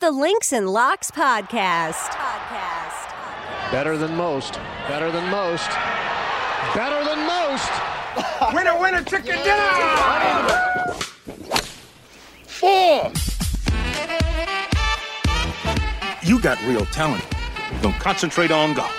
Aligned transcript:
the 0.00 0.10
Links 0.10 0.50
and 0.54 0.66
Locks 0.66 1.10
podcast. 1.10 1.92
Podcast. 1.92 3.70
Better 3.70 3.98
than 3.98 4.16
most. 4.16 4.54
Better 4.88 5.10
than 5.10 5.30
most. 5.30 5.68
Better 6.74 7.04
than 7.04 7.26
most. 7.26 7.70
winner, 8.54 8.80
winner, 8.80 9.02
chicken 9.02 9.36
dinner. 9.44 10.94
Four. 12.46 13.12
You 16.22 16.40
got 16.40 16.58
real 16.62 16.86
talent. 16.86 17.26
Don't 17.82 17.92
concentrate 17.96 18.50
on 18.50 18.72
golf. 18.72 18.90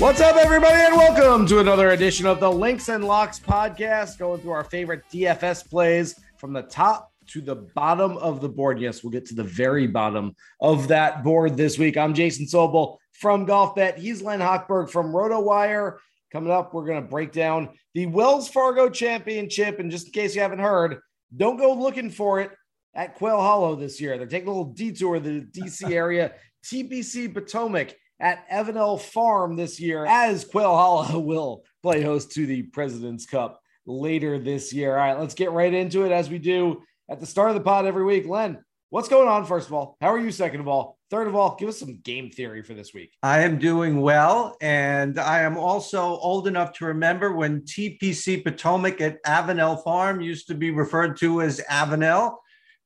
What's 0.00 0.20
up, 0.20 0.34
everybody, 0.34 0.74
and 0.74 0.96
welcome 0.96 1.46
to 1.46 1.60
another 1.60 1.90
edition 1.90 2.26
of 2.26 2.40
the 2.40 2.50
Links 2.50 2.88
and 2.88 3.04
Locks 3.04 3.38
podcast, 3.38 4.18
going 4.18 4.40
through 4.40 4.50
our 4.50 4.64
favorite 4.64 5.04
DFS 5.12 5.68
plays 5.68 6.18
from 6.36 6.52
the 6.52 6.62
top 6.62 7.12
to 7.28 7.40
the 7.40 7.54
bottom 7.54 8.16
of 8.18 8.40
the 8.40 8.48
board. 8.48 8.80
Yes, 8.80 9.02
we'll 9.02 9.10
get 9.10 9.26
to 9.26 9.34
the 9.34 9.44
very 9.44 9.86
bottom 9.86 10.34
of 10.60 10.88
that 10.88 11.22
board 11.22 11.56
this 11.56 11.78
week. 11.78 11.96
I'm 11.96 12.14
Jason 12.14 12.46
Sobel 12.46 12.96
from 13.12 13.44
Golf 13.44 13.74
Bet. 13.74 13.98
He's 13.98 14.22
Len 14.22 14.40
Hochberg 14.40 14.90
from 14.90 15.12
RotoWire. 15.12 15.98
Coming 16.32 16.50
up, 16.50 16.72
we're 16.72 16.86
going 16.86 17.02
to 17.02 17.08
break 17.08 17.32
down 17.32 17.70
the 17.94 18.06
Wells 18.06 18.48
Fargo 18.48 18.88
Championship. 18.88 19.78
And 19.78 19.90
just 19.90 20.06
in 20.06 20.12
case 20.12 20.34
you 20.34 20.40
haven't 20.40 20.58
heard, 20.58 21.00
don't 21.36 21.58
go 21.58 21.74
looking 21.74 22.10
for 22.10 22.40
it 22.40 22.50
at 22.94 23.14
Quail 23.14 23.40
Hollow 23.40 23.76
this 23.76 24.00
year. 24.00 24.16
They're 24.16 24.26
taking 24.26 24.48
a 24.48 24.52
little 24.52 24.72
detour 24.72 25.20
to 25.20 25.20
the 25.20 25.40
DC 25.40 25.90
area, 25.92 26.32
TPC 26.64 27.32
Potomac 27.32 27.94
at 28.20 28.48
Avenel 28.48 29.00
Farm 29.00 29.54
this 29.54 29.78
year, 29.78 30.06
as 30.06 30.44
Quail 30.44 30.74
Hollow 30.74 31.18
will 31.20 31.62
play 31.82 32.02
host 32.02 32.32
to 32.32 32.46
the 32.46 32.62
President's 32.62 33.26
Cup 33.26 33.60
later 33.86 34.38
this 34.38 34.72
year. 34.72 34.96
All 34.96 35.04
right, 35.04 35.18
let's 35.18 35.34
get 35.34 35.52
right 35.52 35.72
into 35.72 36.04
it 36.04 36.12
as 36.12 36.30
we 36.30 36.38
do 36.38 36.82
at 37.08 37.20
the 37.20 37.26
start 37.26 37.48
of 37.50 37.54
the 37.54 37.60
pod 37.60 37.86
every 37.86 38.04
week. 38.04 38.26
Len, 38.26 38.62
what's 38.90 39.08
going 39.08 39.28
on, 39.28 39.44
first 39.44 39.66
of 39.66 39.72
all? 39.72 39.96
How 40.00 40.12
are 40.12 40.18
you, 40.18 40.30
second 40.30 40.60
of 40.60 40.68
all? 40.68 40.98
Third 41.10 41.26
of 41.26 41.34
all, 41.34 41.56
give 41.56 41.68
us 41.68 41.78
some 41.78 42.00
game 42.00 42.30
theory 42.30 42.62
for 42.62 42.74
this 42.74 42.92
week. 42.92 43.12
I 43.22 43.40
am 43.40 43.58
doing 43.58 44.00
well. 44.00 44.56
And 44.60 45.18
I 45.18 45.40
am 45.40 45.56
also 45.56 46.02
old 46.02 46.46
enough 46.46 46.74
to 46.74 46.86
remember 46.86 47.32
when 47.32 47.62
TPC 47.62 48.44
Potomac 48.44 49.00
at 49.00 49.22
Avenel 49.24 49.82
Farm 49.82 50.20
used 50.20 50.48
to 50.48 50.54
be 50.54 50.70
referred 50.70 51.16
to 51.18 51.40
as 51.40 51.60
Avenel. 51.70 52.36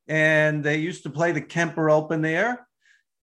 And 0.07 0.63
they 0.63 0.79
used 0.79 1.03
to 1.03 1.11
play 1.11 1.33
the 1.33 1.41
Kemper 1.41 1.91
Open 1.91 2.23
there. 2.23 2.67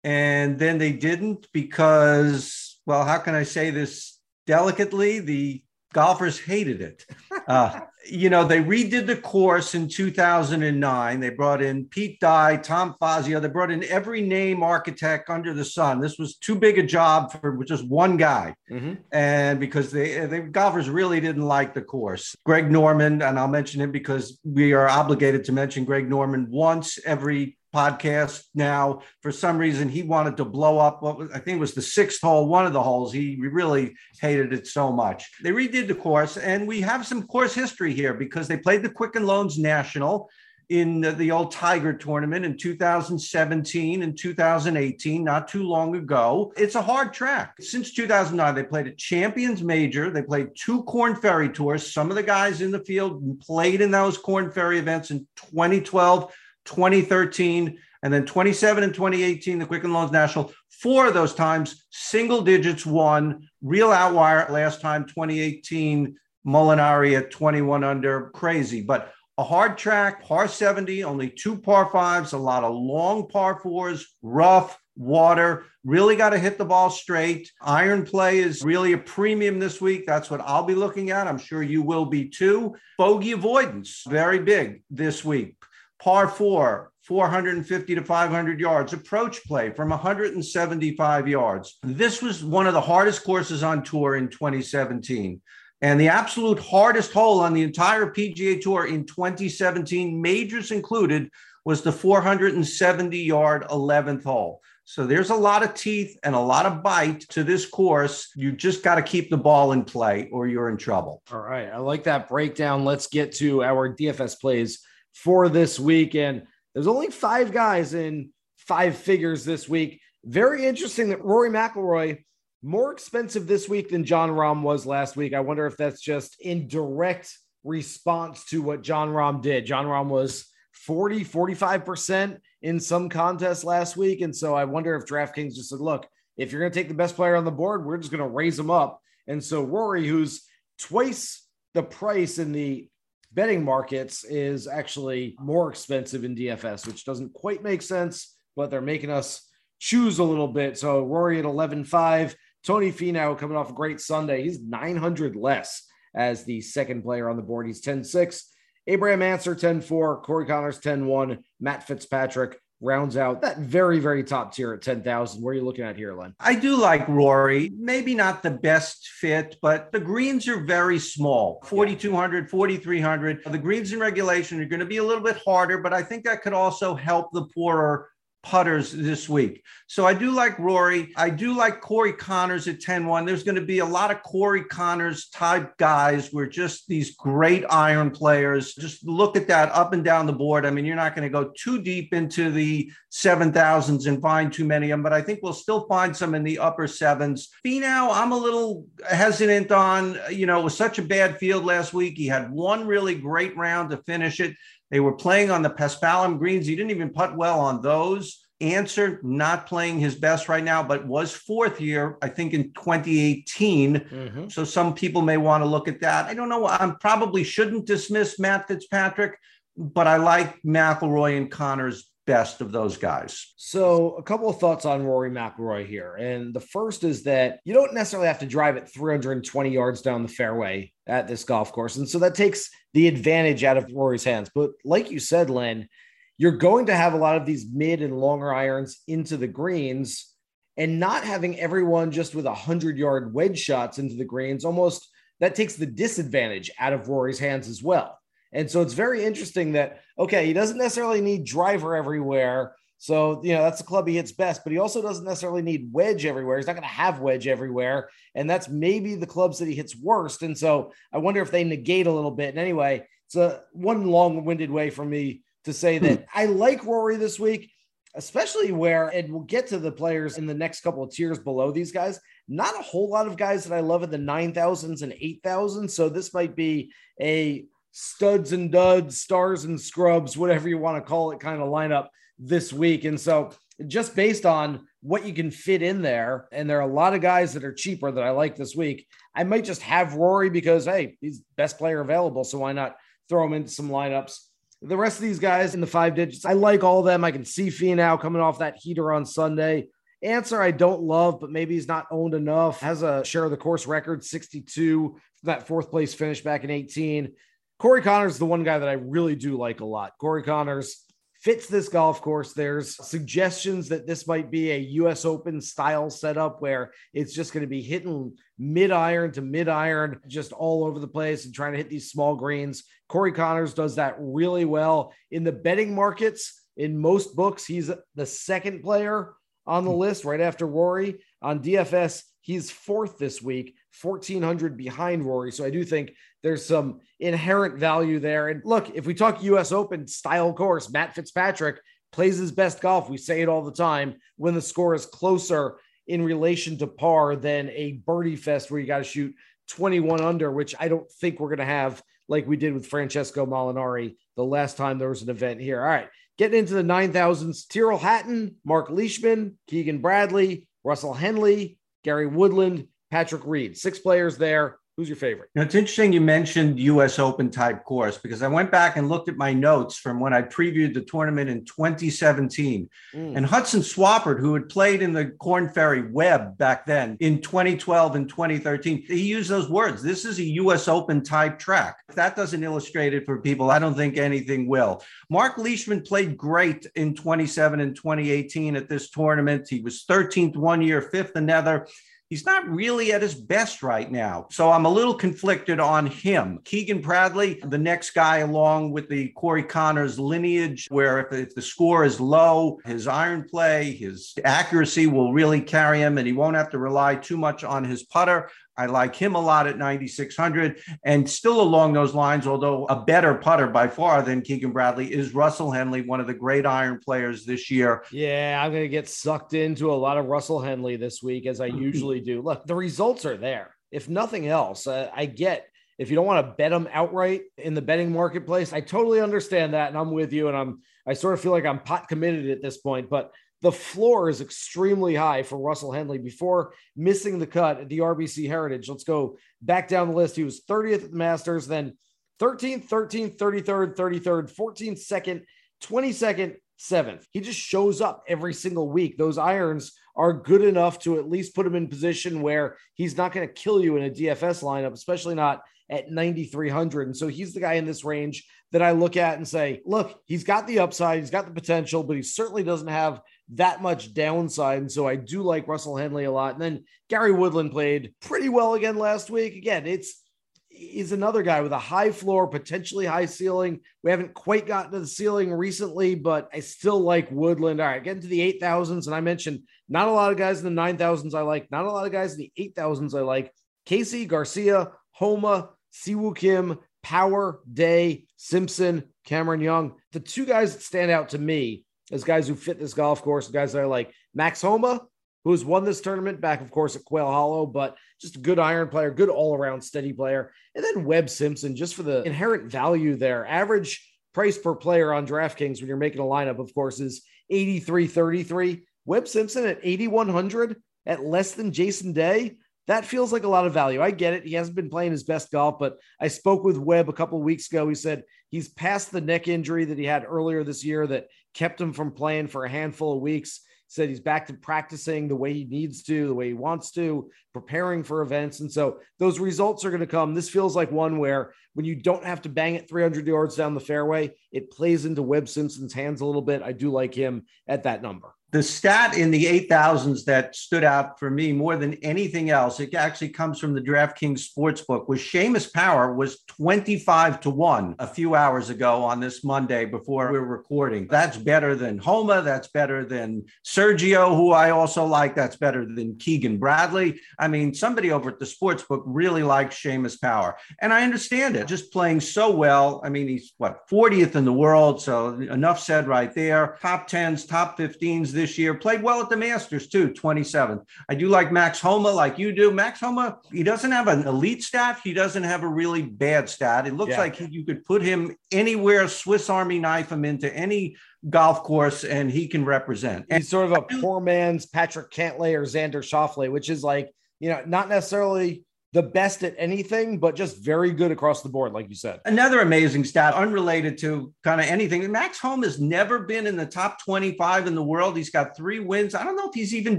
And 0.03 0.59
then 0.59 0.79
they 0.79 0.93
didn't 0.93 1.47
because, 1.53 2.81
well, 2.87 3.05
how 3.05 3.19
can 3.19 3.35
I 3.35 3.43
say 3.45 3.71
this 3.71 4.19
delicately? 4.47 5.21
The 5.21 5.63
golfers 5.93 6.41
hated 6.41 6.81
it. 6.81 7.07
Uh, 7.47 7.81
you 8.07 8.31
know, 8.31 8.45
they 8.45 8.63
redid 8.63 9.07
the 9.07 9.17
course 9.17 9.75
in 9.75 9.89
2009. 9.89 11.21
They 11.21 11.31
brought 11.31 11.61
in 11.61 11.85
Pete 11.87 12.21
Dye, 12.21 12.57
Tom 12.57 12.95
Fazio. 12.99 13.41
They 13.41 13.49
brought 13.49 13.71
in 13.71 13.85
every 13.85 14.23
name 14.23 14.63
architect 14.63 15.29
under 15.31 15.53
the 15.53 15.65
sun. 15.65 16.01
This 16.01 16.19
was 16.19 16.37
too 16.37 16.55
big 16.55 16.79
a 16.79 16.83
job 16.83 17.33
for 17.33 17.63
just 17.65 17.87
one 17.87 18.17
guy. 18.17 18.55
Mm-hmm. 18.71 18.95
And 19.13 19.61
because 19.61 19.91
they, 19.91 20.27
the 20.27 20.41
golfers 20.41 20.89
really 20.89 21.21
didn't 21.21 21.43
like 21.43 21.75
the 21.75 21.83
course. 21.83 22.35
Greg 22.45 22.71
Norman, 22.71 23.23
and 23.23 23.39
I'll 23.39 23.49
mention 23.49 23.81
him 23.81 23.93
because 23.93 24.39
we 24.45 24.73
are 24.73 24.89
obligated 24.89 25.45
to 25.45 25.53
mention 25.53 25.85
Greg 25.85 26.09
Norman 26.09 26.49
once 26.51 26.99
every 27.05 27.58
podcast 27.75 28.45
now. 28.55 29.03
For 29.23 29.33
some 29.33 29.59
reason, 29.59 29.89
he 29.89 30.03
wanted 30.03 30.37
to 30.39 30.45
blow 30.45 30.79
up 30.79 31.03
what 31.03 31.19
was, 31.19 31.31
I 31.33 31.39
think 31.39 31.61
was 31.61 31.75
the 31.75 31.83
sixth 31.83 32.21
hole, 32.21 32.49
one 32.49 32.67
of 32.67 32.73
the 32.73 32.83
holes. 32.83 33.13
He 33.13 33.39
really 33.41 33.95
hated 34.21 34.53
it 34.53 34.67
so 34.67 34.93
much. 34.93 35.25
They 35.43 35.51
redid 35.51 35.89
the 35.89 35.95
course, 35.95 36.37
and 36.37 36.67
we 36.67 36.81
have 36.81 37.07
some 37.07 37.27
course 37.27 37.55
history 37.55 37.93
here 37.93 38.15
because 38.15 38.49
they 38.49 38.59
played 38.59 38.83
the 38.83 38.91
Quicken 38.91 39.27
Loans 39.27 39.59
National 39.59 40.29
in 40.69 41.01
the, 41.01 41.13
the 41.13 41.31
old 41.31 41.51
Tiger 41.51 41.95
tournament 41.95 42.45
in 42.45 42.57
2017 42.57 44.03
and 44.03 44.19
2018, 44.19 45.25
not 45.25 45.49
too 45.49 45.63
long 45.63 45.97
ago. 45.97 46.53
It's 46.57 46.75
a 46.75 46.83
hard 46.83 47.15
track. 47.15 47.55
Since 47.61 47.95
2009, 47.95 48.55
they 48.55 48.65
played 48.65 48.87
a 48.87 48.93
Champions 48.93 49.63
Major. 49.63 50.11
They 50.11 50.23
played 50.23 50.49
two 50.55 50.83
Corn 50.83 51.17
Ferry 51.17 51.49
tours. 51.49 51.91
Some 51.91 52.11
of 52.11 52.17
the 52.17 52.23
guys 52.23 52.61
in 52.61 52.71
the 52.71 52.85
field 52.85 53.41
played 53.41 53.81
in 53.81 53.91
those 53.91 54.19
Corn 54.19 54.51
Ferry 54.51 54.79
events 54.79 55.11
in 55.11 55.27
2012 55.37 56.33
2013, 56.69 57.79
and 58.03 58.13
then 58.13 58.25
27 58.25 58.85
and 58.85 58.95
2018, 58.95 59.59
the 59.59 59.67
Quicken 59.67 59.93
Loans 59.93 60.13
National. 60.13 60.53
Four 60.71 61.07
of 61.07 61.15
those 61.15 61.35
times, 61.35 61.87
single 61.91 62.43
digits 62.43 62.87
won. 62.87 63.49
Real 63.63 63.91
outlier 63.91 64.47
last 64.51 64.81
time, 64.81 65.05
2018, 65.05 66.15
Molinari 66.47 67.17
at 67.19 67.31
21 67.31 67.83
under. 67.83 68.31
Crazy, 68.31 68.83
but 68.83 69.13
a 69.39 69.45
hard 69.45 69.79
track, 69.79 70.25
par 70.25 70.49
70, 70.49 71.05
only 71.05 71.31
two 71.31 71.59
par 71.59 71.89
fives, 71.91 72.33
a 72.33 72.39
lot 72.39 72.65
of 72.65 72.75
long 72.75 73.29
par 73.29 73.61
fours, 73.61 74.07
rough, 74.23 74.79
water. 74.97 75.65
Really 75.85 76.17
got 76.17 76.31
to 76.31 76.39
hit 76.39 76.59
the 76.59 76.65
ball 76.65 76.91
straight. 76.91 77.51
Iron 77.63 78.05
play 78.05 78.39
is 78.39 78.65
really 78.65 78.93
a 78.93 78.99
premium 78.99 79.59
this 79.59 79.81
week. 79.81 80.07
That's 80.07 80.29
what 80.29 80.41
I'll 80.41 80.65
be 80.65 80.75
looking 80.75 81.11
at. 81.11 81.27
I'm 81.27 81.39
sure 81.39 81.63
you 81.63 81.83
will 81.83 82.05
be 82.05 82.29
too. 82.29 82.75
Bogey 82.99 83.33
avoidance, 83.33 84.03
very 84.09 84.41
big 84.41 84.83
this 84.91 85.25
week 85.25 85.55
par 86.01 86.29
four, 86.29 86.93
450 87.03 87.95
to 87.95 88.05
500 88.05 88.61
yards, 88.61 88.93
approach 88.93 89.43
play 89.45 89.71
from 89.71 89.91
175 89.91 91.29
yards. 91.29 91.79
This 91.83 92.21
was 92.21 92.45
one 92.45 92.67
of 92.67 92.75
the 92.75 92.81
hardest 92.81 93.25
courses 93.25 93.63
on 93.63 93.83
tour 93.83 94.17
in 94.17 94.29
2017. 94.29 95.41
And 95.81 96.01
the 96.01 96.09
absolute 96.09 96.59
hardest 96.59 97.13
hole 97.13 97.41
on 97.41 97.55
the 97.55 97.63
entire 97.63 98.07
PGA 98.07 98.61
Tour 98.61 98.87
in 98.87 99.07
2017, 99.07 100.21
majors 100.21 100.71
included, 100.71 101.31
was 101.65 101.83
the 101.83 101.93
470 101.93 103.19
yard 103.19 103.65
11th 103.71 104.25
hole. 104.25 104.61
So 104.85 105.07
there's 105.07 105.31
a 105.31 105.37
lot 105.37 105.63
of 105.63 105.75
teeth 105.75 106.19
and 106.23 106.35
a 106.35 106.41
lot 106.41 106.65
of 106.65 106.83
bite 106.83 107.21
to 107.29 107.45
this 107.45 107.67
course. 107.67 108.33
You 108.35 108.53
just 108.53 108.83
got 108.83 108.95
to 108.95 109.03
keep 109.03 109.29
the 109.29 109.37
ball 109.37 109.73
in 109.73 109.85
play 109.85 110.31
or 110.33 110.47
you're 110.47 110.71
in 110.71 110.79
trouble. 110.79 111.23
All 111.31 111.41
right. 111.41 111.69
I 111.69 111.77
like 111.77 112.05
that 112.05 112.29
breakdown. 112.29 112.87
Let's 112.87 113.07
get 113.07 113.33
to 113.35 113.63
our 113.63 113.95
DFS 113.95 114.41
plays 114.41 114.81
for 115.23 115.49
this 115.49 115.81
week. 115.81 116.15
And 116.15 116.47
there's 116.75 116.87
only 116.87 117.11
five 117.11 117.53
guys 117.53 117.95
in 117.95 118.31
five 118.57 118.97
figures 118.97 119.45
this 119.45 119.69
week. 119.69 120.01
Very 120.25 120.67
interesting 120.67 121.09
that 121.09 121.25
Rory 121.25 121.51
McIlroy 121.51 122.25
more 122.63 122.93
expensive 122.93 123.47
this 123.47 123.69
week 123.69 123.89
than 123.89 124.05
Jon 124.05 124.31
Rahm 124.31 124.63
was 124.63 124.87
last 124.87 125.17
week. 125.17 125.35
I 125.35 125.41
wonder 125.41 125.67
if 125.67 125.77
that's 125.77 126.01
just 126.01 126.41
in 126.41 126.69
direct 126.69 127.37
response 127.65 128.45
to 128.47 128.63
what 128.63 128.83
Jon 128.83 129.09
Rahm 129.09 129.43
did. 129.43 129.67
Jon 129.67 129.87
Rahm 129.87 130.07
was 130.07 130.47
40, 130.73 131.25
45% 131.25 132.39
in 132.63 132.81
some 132.81 133.09
contests 133.09 133.65
last 133.65 133.97
week. 133.97 134.21
And 134.21 134.35
so 134.35 134.55
I 134.55 134.65
wonder 134.65 134.95
if 134.95 135.05
DraftKings 135.05 135.55
just 135.55 135.71
said, 135.71 135.81
look, 135.81 136.07
if 136.37 136.53
you're 136.53 136.61
going 136.61 136.73
to 136.73 136.79
take 136.79 136.89
the 136.89 136.95
best 136.95 137.17
player 137.17 137.37
on 137.37 137.45
the 137.45 137.51
board, 137.51 137.85
we're 137.85 137.99
just 137.99 138.13
going 138.13 138.23
to 138.23 138.29
raise 138.29 138.57
them 138.57 138.71
up. 138.71 139.01
And 139.27 139.43
so 139.43 139.63
Rory, 139.63 140.07
who's 140.07 140.43
twice 140.79 141.45
the 141.75 141.83
price 141.83 142.39
in 142.39 142.53
the 142.53 142.89
betting 143.33 143.65
markets 143.65 144.25
is 144.25 144.67
actually 144.67 145.37
more 145.41 145.71
expensive 145.71 146.25
in 146.25 146.35
DFS, 146.35 146.87
which 146.87 147.05
doesn't 147.05 147.33
quite 147.35 147.63
make 147.63 147.83
sense, 147.83 148.37
but 148.57 148.71
they're 148.71 148.81
making 148.81 149.11
us 149.11 149.49
choose 149.79 150.19
a 150.19 150.25
little 150.25 150.49
bit. 150.49 150.79
So 150.79 151.05
Rory 151.05 151.39
at 151.39 151.45
11.5, 151.45 152.35
Tony 152.65 152.91
Finau 152.91 153.39
coming 153.39 153.57
off 153.57 153.71
a 153.71 153.75
great 153.75 154.01
Sunday. 154.01 154.43
He's 154.43 154.61
900 154.61 155.37
less 155.37 155.85
as 156.15 156.45
the 156.45 156.61
second 156.61 157.03
player 157.03 157.29
on 157.29 157.37
the 157.37 157.43
board. 157.43 157.67
He's 157.67 157.83
10.6. 157.83 158.43
Abraham 158.87 159.23
Ancer 159.23 159.55
10.4, 159.55 160.23
Corey 160.23 160.47
Conners 160.47 160.81
10.1, 160.81 161.39
Matt 161.61 161.87
Fitzpatrick 161.87 162.59
rounds 162.81 163.17
out 163.17 163.43
that 163.43 163.59
very, 163.59 163.99
very 163.99 164.23
top 164.23 164.55
tier 164.55 164.73
at 164.73 164.83
10,000. 164.83 165.43
Where 165.43 165.53
are 165.53 165.57
you 165.57 165.65
looking 165.65 165.85
at 165.85 165.97
here, 165.97 166.15
Len? 166.15 166.35
I 166.39 166.55
do 166.55 166.77
like 166.77 167.09
Rory. 167.09 167.73
Maybe 167.77 168.15
not 168.15 168.43
the 168.43 168.51
best 168.51 169.09
fit, 169.09 169.57
but 169.61 169.91
the 169.93 170.01
greens 170.01 170.47
are 170.49 170.61
very 170.61 170.99
small 170.99 171.61
4,200, 171.65 172.49
4,300. 172.51 173.43
The 173.45 173.59
greens 173.59 173.93
in 173.93 174.01
regulation 174.01 174.61
are 174.61 174.67
going 174.67 174.81
to 174.81 174.87
be 174.87 174.99
a 174.99 175.05
little 175.05 175.23
bit 175.23 175.39
harder, 175.45 175.79
but 175.79 175.93
I 175.93 176.03
think 176.03 176.25
that 176.25 176.43
could 176.43 176.53
also 176.53 176.95
help 176.95 177.33
the 177.33 177.47
poorer 177.55 178.09
putters 178.43 178.93
this 178.93 179.29
week. 179.29 179.63
So 179.89 180.07
I 180.07 180.15
do 180.15 180.31
like 180.31 180.59
Rory. 180.59 181.13
I 181.17 181.31
do 181.31 181.57
like 181.57 181.81
Corey 181.81 182.13
Conners 182.13 182.69
at 182.69 182.81
10 182.81 183.07
1. 183.07 183.25
There's 183.25 183.43
going 183.43 183.57
to 183.57 183.65
be 183.65 183.81
a 183.81 183.85
lot 183.85 184.11
of 184.11 184.23
Corey 184.23 184.65
Conners 184.65 185.29
type 185.31 185.77
guys. 185.77 186.33
We're 186.33 186.47
just 186.47 186.87
these 186.89 187.17
great 187.17 187.65
iron 187.69 188.11
players. 188.11 188.75
Just 188.75 189.07
look 189.07 189.37
at 189.37 189.49
that 189.49 189.71
up 189.73 189.93
and 189.93 190.05
down 190.05 190.27
the 190.27 190.33
board. 190.33 190.67
I 190.67 190.71
mean, 190.71 190.85
you're 190.85 190.97
not 190.97 191.15
going 191.15 191.31
to 191.31 191.33
go 191.33 191.53
too 191.57 191.83
deep 191.83 192.15
into 192.15 192.51
the 192.51 192.93
7,000s 193.13 194.07
and 194.07 194.21
find 194.21 194.53
too 194.53 194.65
many 194.65 194.91
of 194.91 194.99
them, 194.99 195.03
but 195.03 195.13
I 195.13 195.23
think 195.23 195.41
we'll 195.43 195.53
still 195.53 195.87
find 195.87 196.15
some 196.15 196.35
in 196.35 196.45
the 196.45 196.59
upper 196.59 196.87
sevens. 196.87 197.49
Finau, 197.65 198.11
I'm 198.13 198.33
a 198.33 198.37
little 198.37 198.87
hesitant 199.09 199.73
on. 199.73 200.19
You 200.31 200.47
know, 200.47 200.61
it 200.61 200.65
was 200.65 200.77
such 200.77 200.99
a 200.99 201.03
bad 201.03 201.39
field 201.39 201.65
last 201.65 201.95
week. 201.95 202.17
He 202.17 202.27
had 202.27 202.51
one 202.51 202.87
really 202.87 203.15
great 203.15 203.57
round 203.57 203.91
to 203.91 203.97
finish 203.99 204.41
it. 204.41 204.55
They 204.91 205.01
were 205.01 205.13
playing 205.13 205.51
on 205.51 205.63
the 205.63 205.71
Paspalum 205.71 206.39
greens. 206.39 206.67
He 206.67 206.75
didn't 206.77 206.91
even 206.91 207.11
putt 207.11 207.37
well 207.37 207.61
on 207.61 207.83
those. 207.83 208.45
Ancer 208.61 209.21
not 209.23 209.69
playing 209.69 210.01
his 210.01 210.17
best 210.17 210.49
right 210.49 210.65
now, 210.65 210.83
but 210.83 211.07
was 211.07 211.33
fourth 211.33 211.81
year, 211.81 212.19
I 212.23 212.29
think, 212.29 212.55
in 212.55 212.73
2018. 212.73 213.95
Mm-hmm. 213.95 214.49
So 214.49 214.65
some 214.65 214.95
people 214.95 215.23
may 215.23 215.37
want 215.37 215.63
to 215.63 215.69
look 215.69 215.87
at 215.87 216.01
that. 216.01 216.27
I 216.27 216.35
don't 216.35 216.49
know. 216.49 216.67
I 216.67 216.93
probably 217.01 217.45
shouldn't 217.45 217.87
dismiss 217.87 218.41
Matt 218.41 218.67
Fitzpatrick. 218.67 219.39
but 219.77 220.09
I 220.09 220.17
like 220.17 220.61
McIlroy 220.63 221.37
and 221.37 221.51
Conners 221.51 222.11
best 222.29 222.61
of 222.61 222.73
those 222.73 222.99
guys. 222.99 223.55
So, 223.57 224.15
a 224.17 224.23
couple 224.23 224.51
of 224.51 224.61
thoughts 224.61 224.85
on 224.85 225.03
Rory 225.03 225.31
McIlroy 225.31 225.87
here. 225.87 226.15
And 226.17 226.53
the 226.53 226.61
first 226.61 227.03
is 227.03 227.23
that 227.23 227.61
you 227.65 227.73
don't 227.73 227.95
necessarily 227.95 228.29
have 228.29 228.41
to 228.41 228.47
drive 228.47 228.77
it 228.77 228.87
320 228.87 229.71
yards 229.71 230.03
down 230.03 230.23
the 230.23 230.29
fairway 230.29 230.93
at 231.07 231.27
this 231.27 231.43
golf 231.43 231.73
course. 231.73 231.97
And 231.97 232.07
so 232.07 232.19
that 232.19 232.35
takes 232.35 232.69
the 232.93 233.09
advantage 233.09 233.65
out 233.65 233.79
of 233.79 233.91
Rory's 233.91 234.25
hands. 234.25 234.51
But 234.55 234.73
like 234.85 235.11
you 235.11 235.19
said, 235.19 235.49
Len, 235.49 235.89
you're 236.37 236.53
going 236.53 236.87
to 236.87 236.95
have 236.95 237.15
a 237.15 237.19
lot 237.19 237.37
of 237.37 237.47
these 237.47 237.67
mid 237.73 238.03
and 238.03 238.21
longer 238.21 238.53
irons 238.53 239.01
into 239.09 239.39
the 239.39 239.49
greens 239.49 240.35
and 240.77 241.01
not 241.01 241.25
having 241.25 241.59
everyone 241.59 242.11
just 242.11 242.35
with 242.35 242.45
a 242.45 242.51
100 242.51 242.99
yard 242.99 243.33
wedge 243.33 243.59
shots 243.59 243.99
into 243.99 244.17
the 244.17 244.25
greens 244.25 244.67
almost 244.67 245.09
that 245.41 245.55
takes 245.55 245.77
the 245.77 245.87
disadvantage 245.87 246.71
out 246.79 246.93
of 246.93 247.09
Rory's 247.09 247.39
hands 247.39 247.69
as 247.69 247.83
well. 247.83 248.19
And 248.53 248.71
so 248.71 248.83
it's 248.83 248.95
very 248.95 249.25
interesting 249.25 249.73
that, 249.73 250.03
okay, 250.19 250.47
he 250.47 250.53
doesn't 250.53 250.79
necessarily 250.79 251.21
need 251.21 251.45
driver 251.45 251.95
everywhere. 251.97 252.75
So, 252.99 253.41
you 253.45 253.55
know, 253.55 253.63
that's 253.63 253.79
the 253.79 253.87
club 253.87 254.09
he 254.09 254.17
hits 254.17 254.33
best, 254.33 254.65
but 254.65 254.73
he 254.73 254.79
also 254.79 255.01
doesn't 255.01 255.25
necessarily 255.25 255.63
need 255.63 255.93
wedge 255.93 256.27
everywhere. 256.27 256.57
He's 256.57 256.67
not 256.67 256.73
going 256.73 256.83
to 256.83 256.89
have 256.89 257.21
wedge 257.21 257.47
everywhere. 257.47 258.11
And 258.35 258.51
that's 258.51 258.69
maybe 258.69 259.15
the 259.15 259.27
clubs 259.27 259.59
that 259.59 259.69
he 259.69 259.75
hits 259.75 259.97
worst. 259.97 260.43
And 260.43 260.59
so 260.59 260.93
I 261.13 261.19
wonder 261.19 261.41
if 261.41 261.53
they 261.53 261.63
negate 261.63 262.09
a 262.09 262.13
little 262.13 262.33
bit. 262.33 262.51
And 262.51 262.59
anyway, 262.59 263.07
it's 263.27 263.37
a 263.37 263.63
one 263.73 264.09
long 264.09 264.45
winded 264.45 264.71
way 264.71 264.91
for 264.91 265.05
me 265.05 265.43
to 265.65 265.73
say 265.73 265.99
hmm. 265.99 266.07
that 266.07 266.27
I 266.35 266.47
like 266.47 266.85
Rory 266.85 267.17
this 267.17 267.39
week, 267.39 267.71
especially 268.17 268.73
where, 268.73 269.09
and 269.09 269.33
we'll 269.33 269.43
get 269.43 269.69
to 269.69 269.79
the 269.79 269.93
players 269.93 270.37
in 270.37 270.47
the 270.47 270.55
next 270.55 270.81
couple 270.81 271.05
of 271.05 271.13
tiers 271.13 271.39
below 271.39 271.71
these 271.71 271.93
guys. 271.93 272.19
Not 272.49 272.75
a 272.75 272.83
whole 272.83 273.11
lot 273.11 273.29
of 273.29 273.37
guys 273.37 273.65
that 273.65 273.77
I 273.77 273.81
love 273.81 274.03
at 274.03 274.11
the 274.11 274.19
9,000s 274.19 275.03
and 275.03 275.13
8,000s. 275.13 275.91
So 275.91 276.09
this 276.09 276.35
might 276.35 276.57
be 276.57 276.91
a 277.21 277.67
studs 277.93 278.53
and 278.53 278.71
duds, 278.71 279.21
stars 279.21 279.65
and 279.65 279.81
scrubs, 279.81 280.37
whatever 280.37 280.69
you 280.69 280.79
want 280.79 281.03
to 281.03 281.09
call 281.09 281.33
it, 281.33 281.41
kind 281.41 281.61
of 281.61 281.69
lineup 281.69 282.09
this 282.39 282.73
week. 282.73 283.05
And 283.05 283.21
so, 283.21 283.51
just 283.87 284.17
based 284.17 284.45
on 284.45 284.87
what 285.03 285.25
you 285.25 285.33
can 285.33 285.53
fit 285.53 285.83
in 285.83 286.03
there, 286.03 286.49
and 286.51 286.69
there 286.69 286.79
are 286.79 286.89
a 286.89 286.93
lot 286.93 287.15
of 287.15 287.21
guys 287.21 287.55
that 287.55 287.63
are 287.63 287.73
cheaper 287.73 288.11
that 288.11 288.25
I 288.25 288.31
like 288.31 288.57
this 288.57 288.75
week, 288.75 289.07
I 289.35 289.45
might 289.45 289.65
just 289.65 289.83
have 289.83 290.15
Rory 290.15 290.51
because, 290.51 290.85
hey, 290.85 291.17
he's 291.21 291.43
best 291.57 291.79
player 291.79 292.01
available. 292.01 292.45
So, 292.45 292.59
why 292.59 292.73
not 292.73 292.97
throw 293.29 293.45
him 293.47 293.53
into 293.53 293.71
some 293.71 293.89
lineups? 293.89 294.39
The 294.83 294.97
rest 294.97 295.19
of 295.19 295.23
these 295.23 295.41
guys 295.41 295.75
in 295.75 295.81
the 295.81 295.87
five 295.87 296.15
digits, 296.15 296.45
I 296.45 296.53
like 296.53 296.85
all 296.85 297.01
of 297.01 297.07
them. 297.07 297.25
I 297.25 297.33
can 297.33 297.45
see 297.45 297.69
Finau 297.69 298.21
coming 298.21 298.43
off 298.43 298.61
that 298.61 298.77
heater 298.77 299.13
on 299.13 299.27
Sunday. 299.27 299.89
Ancer 300.23 300.61
I 300.61 300.73
don't 300.73 301.03
love, 301.03 301.39
but 301.41 301.51
maybe 301.51 301.75
he's 301.75 301.89
not 301.89 302.07
owned 302.11 302.35
enough. 302.35 302.81
Has 302.81 303.03
a 303.03 303.25
share 303.25 303.45
of 303.45 303.51
the 303.51 303.57
course 303.57 303.87
record 303.87 304.25
62, 304.25 305.17
that 305.45 305.67
fourth 305.67 305.91
place 305.91 306.15
finish 306.15 306.43
back 306.43 306.65
in 306.65 306.71
18. 306.71 307.33
Corey 307.79 308.03
Conners 308.03 308.33
is 308.33 308.39
the 308.39 308.47
one 308.47 308.65
guy 308.65 308.79
that 308.79 308.89
I 308.89 308.95
really 308.95 309.37
do 309.37 309.57
like 309.57 309.81
a 309.81 309.85
lot. 309.85 310.13
Corey 310.19 310.43
Conners 310.43 311.05
fits 311.41 311.69
this 311.69 311.89
golf 311.89 312.21
course. 312.21 312.53
There's 312.53 312.97
suggestions 313.07 313.89
that 313.91 314.05
this 314.05 314.27
might 314.27 314.51
be 314.51 314.73
a 314.73 314.79
US 314.79 315.25
Open 315.25 315.61
style 315.61 316.11
setup 316.11 316.61
where 316.61 316.93
it's 317.15 317.33
just 317.33 317.53
going 317.53 317.63
to 317.63 317.69
be 317.69 317.81
hitting 317.81 318.37
mid 318.59 318.91
iron 318.91 319.31
to 319.33 319.43
mid 319.43 319.69
iron, 319.69 320.21
just 320.27 320.53
all 320.53 320.85
over 320.85 320.99
the 320.99 321.07
place 321.07 321.45
and 321.45 321.55
trying 321.55 321.73
to 321.73 321.79
hit 321.79 321.89
these 321.89 322.11
small 322.11 322.35
greens. 322.35 322.83
Corey 323.09 323.33
Conners 323.33 323.75
does 323.75 323.95
that 323.95 324.17
really 324.19 324.65
well 324.65 325.13
in 325.31 325.45
the 325.45 325.53
betting 325.53 325.95
markets. 325.95 326.61
In 326.77 326.99
most 326.99 327.37
books, 327.37 327.65
he's 327.65 327.91
the 328.17 328.27
second 328.27 328.83
player 328.83 329.35
on 329.67 329.85
the 329.85 329.93
hmm. 329.93 329.99
list 329.99 330.25
right 330.25 330.41
after 330.41 330.67
Rory. 330.67 331.21
On 331.43 331.63
DFS, 331.63 332.25
he's 332.41 332.73
fourth 332.73 333.19
this 333.19 333.41
week, 333.41 333.77
1400 334.01 334.77
behind 334.77 335.25
Rory. 335.25 335.53
So 335.53 335.65
I 335.65 335.71
do 335.71 335.85
think 335.85 336.13
there's 336.43 336.65
some 336.65 337.01
inherent 337.21 337.79
value 337.79 338.19
there. 338.19 338.49
And 338.49 338.63
look, 338.65 338.91
if 338.95 339.07
we 339.07 339.15
talk 339.15 339.43
US 339.43 339.73
Open 339.73 340.07
style 340.07 340.53
course, 340.53 340.91
Matt 340.91 341.15
Fitzpatrick 341.15 341.81
plays 342.13 342.39
his 342.39 342.53
best 342.53 342.81
golf. 342.81 343.09
We 343.09 343.17
say 343.17 343.43
it 343.43 343.49
all 343.49 343.63
the 343.63 343.73
time 343.73 344.17
when 344.37 344.55
the 344.55 344.63
score 344.63 344.95
is 344.95 345.07
closer 345.07 345.79
in 346.07 346.23
relation 346.23 346.79
to 346.79 346.87
par 346.87 347.37
than 347.37 347.69
a 347.71 348.01
birdie 348.07 348.37
fest 348.37 348.71
where 348.71 348.81
you 348.81 348.87
got 348.87 348.99
to 348.99 349.05
shoot 349.05 349.35
21 349.69 350.21
under, 350.21 350.51
which 350.51 350.75
I 350.81 350.89
don't 350.89 351.11
think 351.21 351.39
we're 351.39 351.49
going 351.49 351.59
to 351.59 351.65
have 351.65 352.03
like 352.29 352.47
we 352.47 352.57
did 352.57 352.75
with 352.75 352.87
Francesco 352.87 353.47
Molinari 353.47 354.17
the 354.37 354.45
last 354.45 354.77
time 354.77 354.99
there 354.99 355.09
was 355.09 355.23
an 355.23 355.31
event 355.31 355.61
here. 355.61 355.81
All 355.81 355.87
right, 355.87 356.09
getting 356.39 356.59
into 356.59 356.75
the 356.75 356.83
9,000s, 356.83 357.69
Tyrrell 357.69 357.99
Hatton, 357.99 358.57
Mark 358.65 358.91
Leishman, 358.91 359.59
Keegan 359.67 359.99
Bradley, 359.99 360.69
Russell 360.85 361.15
Henley, 361.15 361.79
Gary 362.05 362.27
Woodland, 362.27 362.89
Patrick 363.11 363.43
Reed. 363.45 363.77
Six 363.77 363.99
players 363.99 364.37
there. 364.37 364.79
Who's 364.99 365.09
your 365.09 365.15
favorite? 365.15 365.51
it's 365.55 365.77
interesting 365.77 366.13
you 366.13 366.21
mentioned 366.21 366.81
US 366.81 367.21
Open 367.21 367.53
type 367.53 367.85
course 367.85 368.19
because 368.19 368.43
I 368.43 368.49
went 368.49 368.73
back 368.73 368.97
and 368.97 369.09
looked 369.09 369.29
at 369.29 369.37
my 369.37 369.53
notes 369.53 369.97
from 369.97 370.19
when 370.19 370.35
I 370.35 370.43
previewed 370.43 370.93
the 370.93 371.03
tournament 371.03 371.49
in 371.49 371.65
2017. 371.65 372.91
Mm. 373.15 373.37
And 373.37 373.47
Hudson 373.47 373.83
Swafford, 373.83 374.41
who 374.41 374.55
had 374.55 374.69
played 374.69 375.01
in 375.01 375.13
the 375.13 375.27
Corn 375.27 375.69
Ferry 375.69 376.11
Web 376.11 376.59
back 376.59 376.85
then 376.85 377.17
in 377.21 377.41
2012 377.41 378.17
and 378.17 378.29
2013, 378.29 379.05
he 379.07 379.23
used 379.23 379.49
those 379.49 379.71
words. 379.71 380.03
This 380.03 380.25
is 380.25 380.41
a 380.41 380.45
US 380.45 380.89
Open 380.89 381.23
type 381.23 381.61
track. 381.61 381.99
If 382.09 382.17
that 382.17 382.35
doesn't 382.35 382.65
illustrate 382.65 383.15
it 383.15 383.25
for 383.25 383.41
people, 383.41 383.71
I 383.71 383.79
don't 383.79 383.95
think 383.95 384.17
anything 384.17 384.67
will. 384.67 385.01
Mark 385.31 385.59
Leishman 385.59 386.03
played 386.03 386.37
great 386.37 386.89
in 386.97 387.15
27 387.15 387.79
and 387.79 387.95
2018 387.95 388.75
at 388.75 388.89
this 388.89 389.11
tournament. 389.11 389.69
He 389.69 389.81
was 389.81 390.05
13th 390.11 390.57
one 390.57 390.83
year, 390.83 391.03
fifth 391.03 391.37
another 391.37 391.87
he's 392.29 392.45
not 392.45 392.69
really 392.69 393.13
at 393.13 393.23
his 393.23 393.35
best 393.35 393.83
right 393.83 394.11
now. 394.11 394.47
So 394.51 394.71
I'm 394.71 394.85
a 394.85 394.91
little 394.91 395.15
conflicted 395.15 395.81
on 395.81 396.07
him. 396.07 396.61
Keegan 396.65 397.01
Bradley, 397.01 397.61
the 397.65 397.79
next 397.79 398.11
guy 398.11 398.39
along 398.39 398.93
with 398.93 399.09
the 399.09 399.29
Corey 399.31 399.63
Conners 399.63 400.19
lineage, 400.19 400.87
where 400.91 401.21
if, 401.21 401.33
if, 401.33 401.55
the 401.55 401.63
score 401.63 402.05
is 402.05 402.21
low, 402.21 402.79
his 402.85 403.09
iron 403.09 403.45
play, 403.49 403.93
his 403.93 404.35
accuracy 404.45 405.07
will 405.07 405.33
really 405.33 405.61
carry 405.61 406.01
him 406.01 406.19
and 406.19 406.27
he 406.27 406.33
won't 406.33 406.57
have 406.57 406.71
to 406.71 406.79
rely 406.79 407.15
too 407.15 407.37
much 407.37 407.65
on 407.65 407.85
his 407.85 408.05
putter. 408.05 408.51
I 408.79 408.87
like 408.87 409.15
him 409.15 409.35
a 409.35 409.41
lot 409.41 409.67
at 409.67 409.77
9,600. 409.77 410.81
And 411.05 411.29
still 411.29 411.61
along 411.61 411.93
those 411.93 412.15
lines, 412.15 412.47
although 412.47 412.87
a 412.87 412.97
better 413.05 413.35
putter 413.35 413.67
by 413.67 413.89
far 413.89 414.23
than 414.23 414.41
Keegan 414.41 414.73
Bradley, 414.73 415.13
is 415.13 415.35
Russell 415.35 415.73
Henley, 415.73 416.03
one 416.03 416.21
of 416.21 416.29
the 416.29 416.35
great 416.35 416.65
iron 416.65 417.01
players 417.05 417.45
this 417.45 417.71
year. 417.71 418.05
Yeah, 418.13 418.63
I'm 418.63 418.71
going 418.71 418.85
to 418.85 418.89
get 418.89 419.09
sucked 419.09 419.53
into 419.53 419.91
a 419.91 419.95
lot 419.95 420.17
of 420.17 420.27
Russell 420.27 420.61
Henley 420.61 420.97
this 420.97 421.23
week, 421.23 421.47
as 421.47 421.61
I 421.61 421.67
usually 421.67 422.21
do. 422.21 422.41
Look, 422.49 422.67
the 422.67 422.77
results 422.77 423.27
are 423.27 423.37
there. 423.37 423.75
If 423.91 424.09
nothing 424.09 424.47
else, 424.47 424.87
uh, 424.87 425.11
I 425.15 425.27
get 425.27 425.67
if 425.99 426.11
you 426.11 426.17
don't 426.17 426.27
want 426.27 426.47
to 426.47 426.55
bet 426.55 426.71
them 426.71 426.89
outright 426.93 427.43
in 427.57 427.75
the 427.75 427.83
betting 427.83 428.13
marketplace, 428.13 428.73
I 428.73 428.81
totally 428.81 429.21
understand 429.21 429.75
that. 429.75 429.89
And 429.89 429.99
I'm 429.99 430.13
with 430.13 430.33
you. 430.33 430.47
And 430.47 430.57
I'm, 430.57 430.83
I 431.05 431.15
sort 431.15 431.35
of 431.35 431.41
feel 431.41 431.51
like 431.51 431.67
I'm 431.67 431.81
pot 431.81 432.09
committed 432.09 432.51
at 432.51 432.63
this 432.63 432.79
point, 432.79 433.11
but 433.11 433.33
the 433.61 433.73
floor 433.73 434.29
is 434.29 434.41
extremely 434.41 435.15
high 435.15 435.43
for 435.43 435.59
Russell 435.59 435.93
Henley 435.93 436.19
before 436.19 436.75
missing 436.97 437.39
the 437.39 437.47
cut 437.47 437.81
at 437.81 437.89
the 437.89 437.99
RBC 437.99 438.47
Heritage. 438.47 438.89
Let's 438.89 439.05
go 439.05 439.37
back 439.61 439.89
down 439.89 440.09
the 440.09 440.17
list. 440.17 440.37
He 440.37 440.45
was 440.45 440.63
30th 440.63 441.05
at 441.05 441.11
the 441.11 441.17
Masters, 441.17 441.67
then 441.67 441.97
13th, 442.41 442.89
13th, 442.89 443.37
33rd, 443.37 443.97
33rd, 443.97 444.55
14th, 444.55 444.99
second, 444.99 445.45
22nd, 445.83 446.57
seventh. 446.77 447.27
He 447.33 447.41
just 447.41 447.59
shows 447.59 448.01
up 448.01 448.23
every 448.29 448.55
single 448.55 448.89
week. 448.89 449.19
Those 449.19 449.39
irons 449.39 449.93
are 450.15 450.33
good 450.33 450.63
enough 450.63 451.01
to 451.01 451.19
at 451.19 451.29
least 451.29 451.55
put 451.55 451.67
him 451.67 451.75
in 451.75 451.89
position 451.89 452.43
where 452.43 452.77
he's 452.95 453.17
not 453.17 453.33
going 453.33 453.47
to 453.47 453.53
kill 453.53 453.83
you 453.83 453.97
in 453.97 454.05
a 454.05 454.11
DFS 454.11 454.63
lineup, 454.63 454.93
especially 454.93 455.35
not 455.35 455.63
at 455.91 456.11
9,300. 456.11 457.09
And 457.09 457.17
so 457.17 457.29
he's 457.29 457.55
the 457.55 457.61
guy 457.61 457.75
in 457.75 457.87
this 457.87 458.05
range 458.05 458.47
that 458.73 458.83
I 458.83 458.93
look 458.93 459.17
at 459.17 459.37
and 459.37 459.49
say, 459.49 459.81
look, 459.87 460.21
he's 460.27 460.45
got 460.45 460.67
the 460.67 460.81
upside, 460.81 461.21
he's 461.21 461.31
got 461.31 461.47
the 461.47 461.53
potential, 461.53 462.03
but 462.03 462.17
he 462.17 462.23
certainly 462.23 462.63
doesn't 462.63 462.89
have 462.89 463.21
that 463.55 463.83
much 463.83 464.15
downside. 464.15 464.79
And 464.79 464.93
so 464.93 465.07
I 465.07 465.17
do 465.17 465.43
like 465.43 465.69
Russell 465.69 465.97
Henley 465.97 466.25
a 466.25 466.31
lot. 466.31 466.55
And 466.55 466.63
then 466.63 466.85
Gary 467.09 467.33
Woodland 467.33 467.73
played 467.73 468.15
pretty 468.21 468.49
well 468.49 468.75
again 468.75 468.97
last 468.97 469.31
week. 469.31 469.57
Again, 469.57 469.87
it's 469.87 470.23
he's 470.69 471.13
another 471.13 471.43
guy 471.43 471.61
with 471.61 471.73
a 471.73 471.79
high 471.79 472.13
floor, 472.13 472.47
potentially 472.47 473.07
high 473.07 473.27
ceiling. 473.27 473.81
We 474.03 474.11
haven't 474.11 474.35
quite 474.35 474.67
gotten 474.67 474.93
to 474.93 475.01
the 475.01 475.07
ceiling 475.07 475.53
recently, 475.53 476.15
but 476.15 476.49
I 476.53 476.61
still 476.61 477.01
like 477.01 477.31
Woodland. 477.31 477.81
All 477.81 477.87
right, 477.87 478.03
getting 478.03 478.23
to 478.23 478.29
the 478.29 478.59
8,000s. 478.61 479.07
And 479.07 479.15
I 479.15 479.21
mentioned 479.21 479.63
not 479.89 480.09
a 480.09 480.13
lot 480.13 480.31
of 480.31 480.39
guys 480.39 480.63
in 480.63 480.75
the 480.75 480.81
9,000s 480.81 481.35
I 481.35 481.43
like, 481.43 481.71
not 481.71 481.85
a 481.85 481.91
lot 481.91 482.07
of 482.07 482.13
guys 482.13 482.35
in 482.35 482.41
the 482.41 482.53
8,000s 482.59 483.17
I 483.17 483.23
like. 483.23 483.53
Casey, 483.87 484.27
Garcia, 484.27 484.93
Homa, 485.13 485.71
Siwoo 485.93 486.37
Kim, 486.37 486.79
Power, 487.03 487.61
Day, 487.73 488.27
Simpson, 488.37 489.05
Cameron 489.25 489.61
Young. 489.61 489.95
The 490.13 490.21
two 490.21 490.45
guys 490.45 490.75
that 490.75 490.83
stand 490.83 491.11
out 491.11 491.31
to 491.31 491.39
me 491.39 491.85
as 492.11 492.25
guys 492.25 492.49
who 492.49 492.55
fit 492.55 492.79
this 492.79 492.95
golf 492.95 493.23
course, 493.23 493.49
guys 493.49 493.73
that 493.73 493.81
are 493.81 493.87
like 493.87 494.13
Max 494.35 494.63
Homa, 494.63 495.03
who's 495.45 495.65
won 495.65 495.85
this 495.85 496.01
tournament 496.01 496.41
back, 496.41 496.61
of 496.61 496.71
course, 496.71 496.97
at 496.97 497.05
Quail 497.05 497.27
Hollow, 497.27 497.67
but 497.67 497.97
just 498.21 498.37
a 498.37 498.41
good 498.41 498.59
iron 498.59 498.89
player, 498.89 499.11
good 499.11 499.29
all 499.29 499.55
around 499.57 499.83
steady 499.83 500.13
player. 500.13 500.53
And 500.75 500.85
then 500.85 501.05
Webb 501.05 501.31
Simpson, 501.31 501.77
just 501.77 501.95
for 501.95 502.03
the 502.03 502.23
inherent 502.23 502.71
value 502.71 503.17
there. 503.17 503.47
Average 503.47 504.07
price 504.35 504.59
per 504.59 504.75
player 504.75 505.13
on 505.13 505.27
DraftKings 505.27 505.81
when 505.81 505.89
you're 505.89 505.97
making 505.97 506.21
a 506.21 506.25
lineup, 506.25 506.59
of 506.59 506.73
course, 506.75 507.01
is 507.01 507.23
83.33. 507.53 508.83
Webb 509.05 509.29
Simpson 509.29 509.67
at 509.67 509.81
8,100 509.83 510.77
at 511.07 511.25
less 511.25 511.53
than 511.53 511.73
Jason 511.73 512.13
Day 512.13 512.57
that 512.89 513.05
feels 513.05 513.35
like 513.35 513.45
a 513.45 513.49
lot 513.49 513.67
of 513.67 513.75
value. 513.75 514.03
I 514.03 514.11
get 514.11 514.33
it. 514.33 514.47
He 514.47 514.55
hasn't 514.55 514.75
been 514.75 514.89
playing 514.89 515.13
his 515.13 515.23
best 515.23 515.53
golf, 515.53 515.79
but 515.79 515.99
I 516.19 516.29
spoke 516.29 516.65
with 516.65 516.79
Webb 516.79 517.11
a 517.11 517.13
couple 517.13 517.41
weeks 517.41 517.71
ago. 517.71 517.87
He 517.87 517.95
said 517.95 518.25
he's 518.49 518.71
past 518.71 519.13
the 519.13 519.21
neck 519.21 519.47
injury 519.47 519.85
that 519.85 519.99
he 519.99 520.07
had 520.07 520.25
earlier 520.27 520.65
this 520.65 520.83
year 520.83 521.07
that 521.07 521.29
kept 521.59 521.81
him 521.81 521.93
from 521.93 522.13
playing 522.13 522.47
for 522.47 522.65
a 522.65 522.71
handful 522.71 523.17
of 523.17 523.21
weeks 523.21 523.63
said 523.89 524.09
he's 524.09 524.21
back 524.21 524.47
to 524.47 524.53
practicing 524.53 525.27
the 525.27 525.35
way 525.35 525.53
he 525.53 525.65
needs 525.65 526.03
to, 526.03 526.27
the 526.27 526.35
way 526.35 526.49
he 526.49 526.55
wants 526.55 526.91
to, 526.93 527.31
preparing 527.55 528.05
for 528.05 528.21
events. 528.21 528.61
And 528.61 528.71
so 528.71 529.01
those 529.19 529.41
results 529.41 529.85
are 529.85 529.91
going 529.91 530.01
to 530.01 530.07
come. 530.07 530.35
This 530.35 530.51
feels 530.51 530.77
like 530.77 530.93
one 530.93 531.19
where 531.19 531.55
when 531.73 531.87
you 531.87 531.97
don't 531.97 532.25
have 532.25 532.43
to 532.43 532.51
bang 532.51 532.75
it 532.75 532.89
300 532.89 533.27
yards 533.27 533.57
down 533.57 533.75
the 533.75 533.81
fairway, 533.81 534.35
it 534.53 534.71
plays 534.71 535.05
into 535.05 535.23
Webb 535.23 535.49
Simpson's 535.49 535.93
hands 535.93 536.21
a 536.21 536.27
little 536.27 536.43
bit. 536.43 536.63
I 536.63 536.73
do 536.73 536.91
like 536.91 537.15
him 537.15 537.47
at 537.67 537.85
that 537.85 538.03
number 538.03 538.35
the 538.51 538.63
stat 538.63 539.17
in 539.17 539.31
the 539.31 539.45
8000s 539.45 540.25
that 540.25 540.57
stood 540.57 540.83
out 540.83 541.19
for 541.19 541.29
me 541.29 541.53
more 541.53 541.77
than 541.77 541.95
anything 541.95 542.49
else, 542.49 542.81
it 542.81 542.95
actually 542.95 543.29
comes 543.29 543.59
from 543.59 543.75
the 543.75 543.81
DraftKings 543.81 544.49
Sportsbook, 544.49 545.07
was 545.07 545.21
Seamus 545.21 545.71
Power 545.71 546.15
was 546.15 546.41
25 546.47 547.41
to 547.41 547.51
1 547.51 547.97
a 547.99 548.07
few 548.07 548.35
hours 548.35 548.71
ago 548.71 549.05
on 549.05 549.21
this 549.21 549.45
Monday 549.45 549.85
before 549.85 550.33
we 550.33 550.39
are 550.39 550.45
recording. 550.45 551.07
That's 551.09 551.37
better 551.37 551.75
than 551.75 551.99
Homa. 551.99 552.41
That's 552.41 552.69
better 552.69 553.05
than 553.05 553.45
Sergio, 553.67 554.35
who 554.35 554.53
I 554.53 554.71
also 554.71 555.05
like. 555.05 555.35
That's 555.35 555.57
better 555.57 555.85
than 555.85 556.17
Keegan 556.17 556.57
Bradley. 556.57 557.21
I 557.39 557.49
mean, 557.49 557.75
somebody 557.75 558.13
over 558.13 558.31
at 558.31 558.39
the 558.39 558.47
Sportsbook 558.47 559.03
really 559.05 559.43
likes 559.43 559.77
Seamus 559.77 560.19
Power. 560.19 560.57
And 560.79 560.91
I 560.95 561.03
understand 561.03 561.55
it, 561.57 561.67
just 561.67 561.93
playing 561.93 562.21
so 562.21 562.51
well. 562.51 563.03
I 563.05 563.11
mean, 563.11 563.29
he's 563.29 563.53
what, 563.59 563.87
40th 563.91 564.37
in 564.39 564.47
the 564.47 564.53
world. 564.53 565.03
So 565.03 565.35
enough 565.35 565.79
said 565.81 566.09
right 566.09 566.35
there. 566.35 566.79
Top 566.81 567.11
10s, 567.11 567.47
top 567.47 567.77
15s 567.79 568.29
this 568.29 568.57
year. 568.57 568.73
Played 568.75 569.03
well 569.03 569.21
at 569.21 569.29
the 569.29 569.37
Masters 569.37 569.89
too, 569.89 570.09
27th. 570.09 570.83
I 571.09 571.15
do 571.15 571.29
like 571.29 571.53
Max 571.53 571.81
Homa, 571.81 572.11
like 572.11 572.39
you 572.39 572.53
do. 572.53 572.71
Max 572.71 573.01
Homa, 573.01 573.39
he 573.53 573.63
doesn't 573.63 573.93
have 573.93 574.09
an 574.09 574.27
elite 574.27 574.63
stat. 574.63 575.01
He 575.05 575.13
doesn't 575.13 575.43
have 575.43 575.63
a 575.63 575.69
really 575.69 576.03
bad 576.03 576.49
stat. 576.49 576.87
It 576.87 576.95
looks 576.95 577.11
yeah. 577.11 577.19
like 577.19 577.37
he, 577.37 577.49
you 577.51 577.65
could 577.65 577.85
put 577.85 578.01
him 578.01 578.35
anywhere, 578.51 579.09
Swiss 579.09 579.51
Army 579.51 579.79
knife 579.79 580.11
him 580.11 580.25
into 580.25 580.51
any 580.57 580.97
golf 581.29 581.65
course, 581.65 582.05
and 582.05 582.31
he 582.31 582.47
can 582.47 582.65
represent. 582.65 583.27
He's 583.31 583.49
sort 583.49 583.71
of 583.71 583.73
a 583.73 583.83
poor 584.01 584.21
man's 584.21 584.65
Patrick 584.65 585.11
Cantlay 585.11 585.55
or 585.55 585.63
Xander 585.63 586.03
Schauffele, 586.03 586.51
which 586.51 586.71
is 586.71 586.83
like 586.83 587.11
you 587.41 587.51
know 587.51 587.63
not 587.67 587.89
necessarily 587.89 588.65
the 588.93 589.03
best 589.03 589.43
at 589.43 589.55
anything, 589.59 590.19
but 590.19 590.35
just 590.35 590.65
very 590.65 590.93
good 590.93 591.11
across 591.11 591.43
the 591.43 591.49
board, 591.49 591.73
like 591.73 591.89
you 591.89 591.95
said. 591.95 592.21
Another 592.25 592.61
amazing 592.61 593.05
stat, 593.05 593.35
unrelated 593.35 593.99
to 593.99 594.33
kind 594.43 594.61
of 594.61 594.67
anything. 594.67 595.11
Max 595.13 595.39
Homa 595.39 595.67
has 595.67 595.79
never 595.79 596.21
been 596.21 596.47
in 596.47 596.57
the 596.57 596.67
top 596.67 597.03
25 597.05 597.67
in 597.67 597.75
the 597.75 597.83
world. 597.83 598.17
He's 598.17 598.31
got 598.31 598.57
three 598.57 598.81
wins. 598.81 599.15
I 599.15 599.25
don't 599.25 599.37
know 599.37 599.49
if 599.49 599.55
he's 599.55 599.75
even 599.75 599.99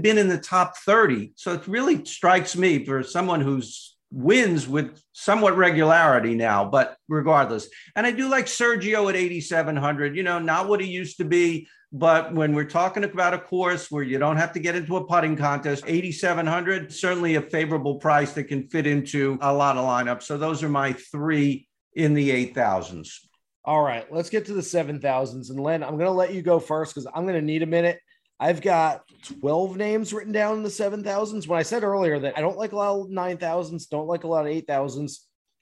been 0.00 0.18
in 0.18 0.28
the 0.28 0.38
top 0.38 0.76
30. 0.78 1.32
So 1.36 1.52
it 1.52 1.66
really 1.68 2.04
strikes 2.04 2.56
me 2.56 2.84
for 2.84 3.02
someone 3.02 3.40
who's 3.40 3.96
wins 4.10 4.66
with 4.66 5.00
somewhat 5.12 5.56
regularity 5.56 6.34
now, 6.34 6.64
but 6.64 6.96
regardless. 7.08 7.68
And 7.94 8.06
I 8.06 8.10
do 8.10 8.28
like 8.28 8.46
Sergio 8.46 9.08
at 9.08 9.16
8,700, 9.16 10.16
you 10.16 10.22
know, 10.22 10.38
not 10.38 10.68
what 10.68 10.80
he 10.80 10.88
used 10.88 11.18
to 11.18 11.24
be. 11.24 11.68
But 11.92 12.32
when 12.34 12.54
we're 12.54 12.64
talking 12.70 13.02
about 13.02 13.34
a 13.34 13.38
course 13.38 13.90
where 13.90 14.04
you 14.04 14.18
don't 14.18 14.36
have 14.36 14.52
to 14.52 14.60
get 14.60 14.76
into 14.76 14.96
a 14.96 15.04
putting 15.04 15.36
contest, 15.36 15.84
8,700, 15.86 16.92
certainly 16.92 17.34
a 17.34 17.42
favorable 17.42 17.96
price 17.96 18.32
that 18.34 18.44
can 18.44 18.68
fit 18.68 18.86
into 18.86 19.38
a 19.40 19.52
lot 19.52 19.76
of 19.76 19.84
lineups. 19.84 20.22
So 20.22 20.38
those 20.38 20.62
are 20.62 20.68
my 20.68 20.92
three 20.92 21.68
in 21.94 22.14
the 22.14 22.30
8,000s. 22.52 23.26
All 23.64 23.82
right, 23.82 24.10
let's 24.12 24.30
get 24.30 24.46
to 24.46 24.54
the 24.54 24.60
7,000s. 24.60 25.50
And 25.50 25.60
Len, 25.60 25.82
I'm 25.82 25.96
going 25.96 26.04
to 26.04 26.12
let 26.12 26.32
you 26.32 26.42
go 26.42 26.60
first 26.60 26.94
because 26.94 27.10
I'm 27.12 27.24
going 27.24 27.34
to 27.34 27.42
need 27.42 27.62
a 27.62 27.66
minute. 27.66 27.98
I've 28.40 28.62
got 28.62 29.02
12 29.40 29.76
names 29.76 30.14
written 30.14 30.32
down 30.32 30.56
in 30.56 30.62
the 30.62 30.70
7,000s. 30.70 31.46
When 31.46 31.58
I 31.58 31.62
said 31.62 31.84
earlier 31.84 32.18
that 32.20 32.38
I 32.38 32.40
don't 32.40 32.56
like 32.56 32.72
a 32.72 32.76
lot 32.76 32.98
of 32.98 33.08
9,000s, 33.08 33.88
don't 33.90 34.08
like 34.08 34.24
a 34.24 34.28
lot 34.28 34.46
of 34.46 34.52
8,000s, 34.52 35.18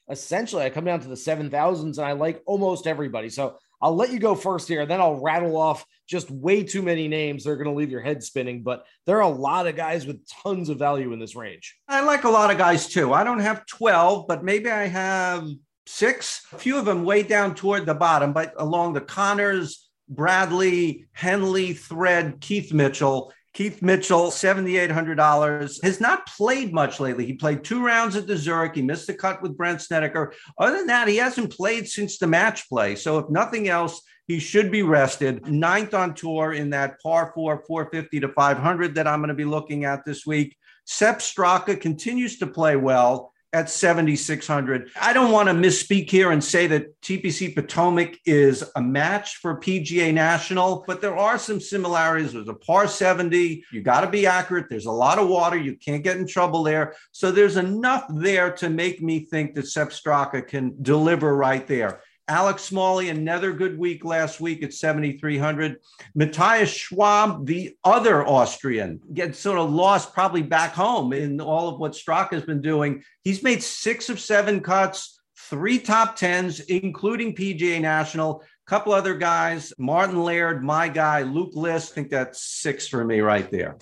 essentially 0.09 0.65
I 0.65 0.71
come 0.71 0.85
down 0.85 1.01
to 1.01 1.09
the 1.09 1.17
7,000s 1.17 1.99
and 1.99 2.07
I 2.07 2.13
like 2.13 2.41
almost 2.47 2.87
everybody. 2.87 3.31
So 3.31 3.59
I'll 3.83 3.97
let 3.97 4.13
you 4.13 4.21
go 4.21 4.37
first 4.37 4.69
here, 4.69 4.87
then 4.87 5.01
I'll 5.01 5.21
rattle 5.21 5.57
off 5.57 5.85
just 6.09 6.31
way 6.31 6.63
too 6.63 6.83
many 6.83 7.09
names. 7.09 7.45
They're 7.45 7.57
going 7.57 7.69
to 7.69 7.77
leave 7.77 7.91
your 7.91 8.01
head 8.01 8.23
spinning, 8.23 8.63
but 8.63 8.87
there 9.07 9.19
are 9.19 9.23
a 9.23 9.29
lot 9.29 9.67
of 9.67 9.77
guys 9.77 10.07
with 10.07 10.25
tons 10.43 10.69
of 10.69 10.79
value 10.79 11.13
in 11.13 11.19
this 11.19 11.37
range. 11.37 11.77
I 11.89 12.03
like 12.03 12.25
a 12.25 12.31
lot 12.31 12.51
of 12.51 12.59
guys 12.59 12.89
too. 12.89 13.13
I 13.13 13.25
don't 13.25 13.41
have 13.41 13.67
12, 13.67 14.27
but 14.29 14.45
maybe 14.45 14.71
I 14.71 14.87
have 14.87 15.49
six, 15.87 16.47
a 16.53 16.59
few 16.59 16.79
of 16.79 16.85
them 16.85 17.05
way 17.05 17.23
down 17.25 17.55
toward 17.55 17.87
the 17.87 17.95
bottom, 17.95 18.33
but 18.33 18.53
along 18.57 18.93
the 18.93 19.01
Conners, 19.01 19.88
Bradley, 20.09 21.07
Henley 21.13 21.73
thread, 21.73 22.41
Keith 22.41 22.73
Mitchell. 22.73 23.33
Keith 23.55 23.83
Mitchell, 23.83 24.31
$7,800, 24.31 25.83
has 25.83 26.01
not 26.01 26.27
played 26.27 26.73
much 26.73 27.01
lately. 27.01 27.27
He 27.27 27.33
played 27.33 27.65
two 27.65 27.85
rounds 27.85 28.15
at 28.15 28.27
the 28.27 28.37
Zurich. 28.37 28.75
He 28.75 28.83
missed 28.83 29.07
the 29.09 29.15
cut 29.15 29.43
with 29.43 29.57
Brandt 29.57 29.83
Snedeker. 29.83 30.33
Other 30.59 30.77
than 30.77 30.87
that, 30.89 31.09
he 31.09 31.17
hasn't 31.17 31.57
played 31.57 31.89
since 31.89 32.19
the 32.19 32.27
match 32.27 32.69
play. 32.69 32.95
So, 32.95 33.19
if 33.19 33.29
nothing 33.31 33.69
else, 33.69 34.03
he 34.29 34.39
should 34.39 34.71
be 34.71 34.83
rested. 34.83 35.49
Ninth 35.49 35.95
on 35.95 36.15
tour 36.15 36.53
in 36.53 36.71
that 36.71 37.01
par 37.03 37.33
four, 37.35 37.65
450 37.67 38.21
to 38.21 38.29
500 38.29 38.95
that 38.95 39.09
I'm 39.09 39.21
going 39.21 39.29
to 39.29 39.35
be 39.35 39.45
looking 39.45 39.85
at 39.85 40.05
this 40.05 40.27
week. 40.27 40.57
Sepp 40.85 41.19
Straka 41.19 41.81
continues 41.81 42.39
to 42.39 42.47
play 42.47 42.77
well 42.77 43.33
at 43.53 43.71
7,600. 43.71 44.91
I 45.01 45.13
don't 45.13 45.33
want 45.33 45.49
to 45.49 45.55
misspeak 45.55 46.11
here 46.11 46.33
and 46.33 46.43
say 46.43 46.67
that 46.67 47.01
TPC 47.01 47.55
Potomac 47.55 48.19
is 48.27 48.63
a 48.77 48.83
match 48.83 49.37
for 49.37 49.59
PGA 49.59 50.13
National, 50.13 50.85
but 50.87 51.01
there 51.01 51.17
are 51.17 51.39
some 51.39 51.61
similarities. 51.61 52.35
There's 52.35 52.49
a 52.49 52.55
par 52.55 52.87
70. 52.87 53.65
You 53.73 53.83
got 53.83 54.03
to 54.03 54.11
be 54.11 54.27
accurate. 54.27 54.67
There's 54.69 54.87
a 54.87 54.93
lot 54.93 55.19
of 55.19 55.29
water. 55.29 55.57
You 55.57 55.77
can't 55.77 56.05
get 56.05 56.19
in 56.19 56.27
trouble 56.27 56.63
there. 56.63 56.95
So 57.13 57.31
there's 57.31 57.57
enough 57.57 58.05
there 58.11 58.51
to 58.57 58.69
make 58.69 59.01
me 59.03 59.21
think 59.21 59.55
that 59.55 59.69
Sepp 59.69 59.89
Straka 59.89 60.47
can 60.47 60.75
deliver 60.83 61.35
right 61.35 61.67
there. 61.67 62.03
Alex 62.29 62.63
Smalley, 62.63 63.09
another 63.09 63.53
good 63.53 63.79
week 63.79 64.05
last 64.05 64.39
week 64.41 64.63
at 64.63 64.75
7,300. 64.75 65.79
Matthias 66.15 66.71
Schwab, 66.71 67.47
the 67.47 67.75
other 67.83 68.27
Austrian, 68.27 69.01
gets 69.15 69.39
sort 69.39 69.59
of 69.59 69.71
lost 69.71 70.13
probably 70.13 70.43
back 70.43 70.75
home 70.75 71.15
in 71.15 71.41
all 71.41 71.69
of 71.69 71.81
what 71.81 71.93
Straka 71.93 72.33
has 72.33 72.45
been 72.45 72.61
doing. 72.61 73.03
He's 73.25 73.43
made 73.43 73.63
six 73.63 74.11
of 74.11 74.21
seven 74.21 74.61
cuts, 74.61 75.21
three 75.49 75.79
top 75.79 76.17
tens, 76.17 76.61
including 76.61 77.35
PGA 77.35 77.81
National. 77.81 78.45
Couple 78.67 78.93
other 78.93 79.15
guys, 79.15 79.73
Martin 79.79 80.23
Laird, 80.23 80.63
my 80.63 80.89
guy, 80.89 81.23
Luke 81.23 81.53
List. 81.55 81.93
I 81.93 81.95
think 81.95 82.11
that's 82.11 82.43
six 82.43 82.87
for 82.87 83.03
me 83.03 83.21
right 83.21 83.51
there. 83.51 83.79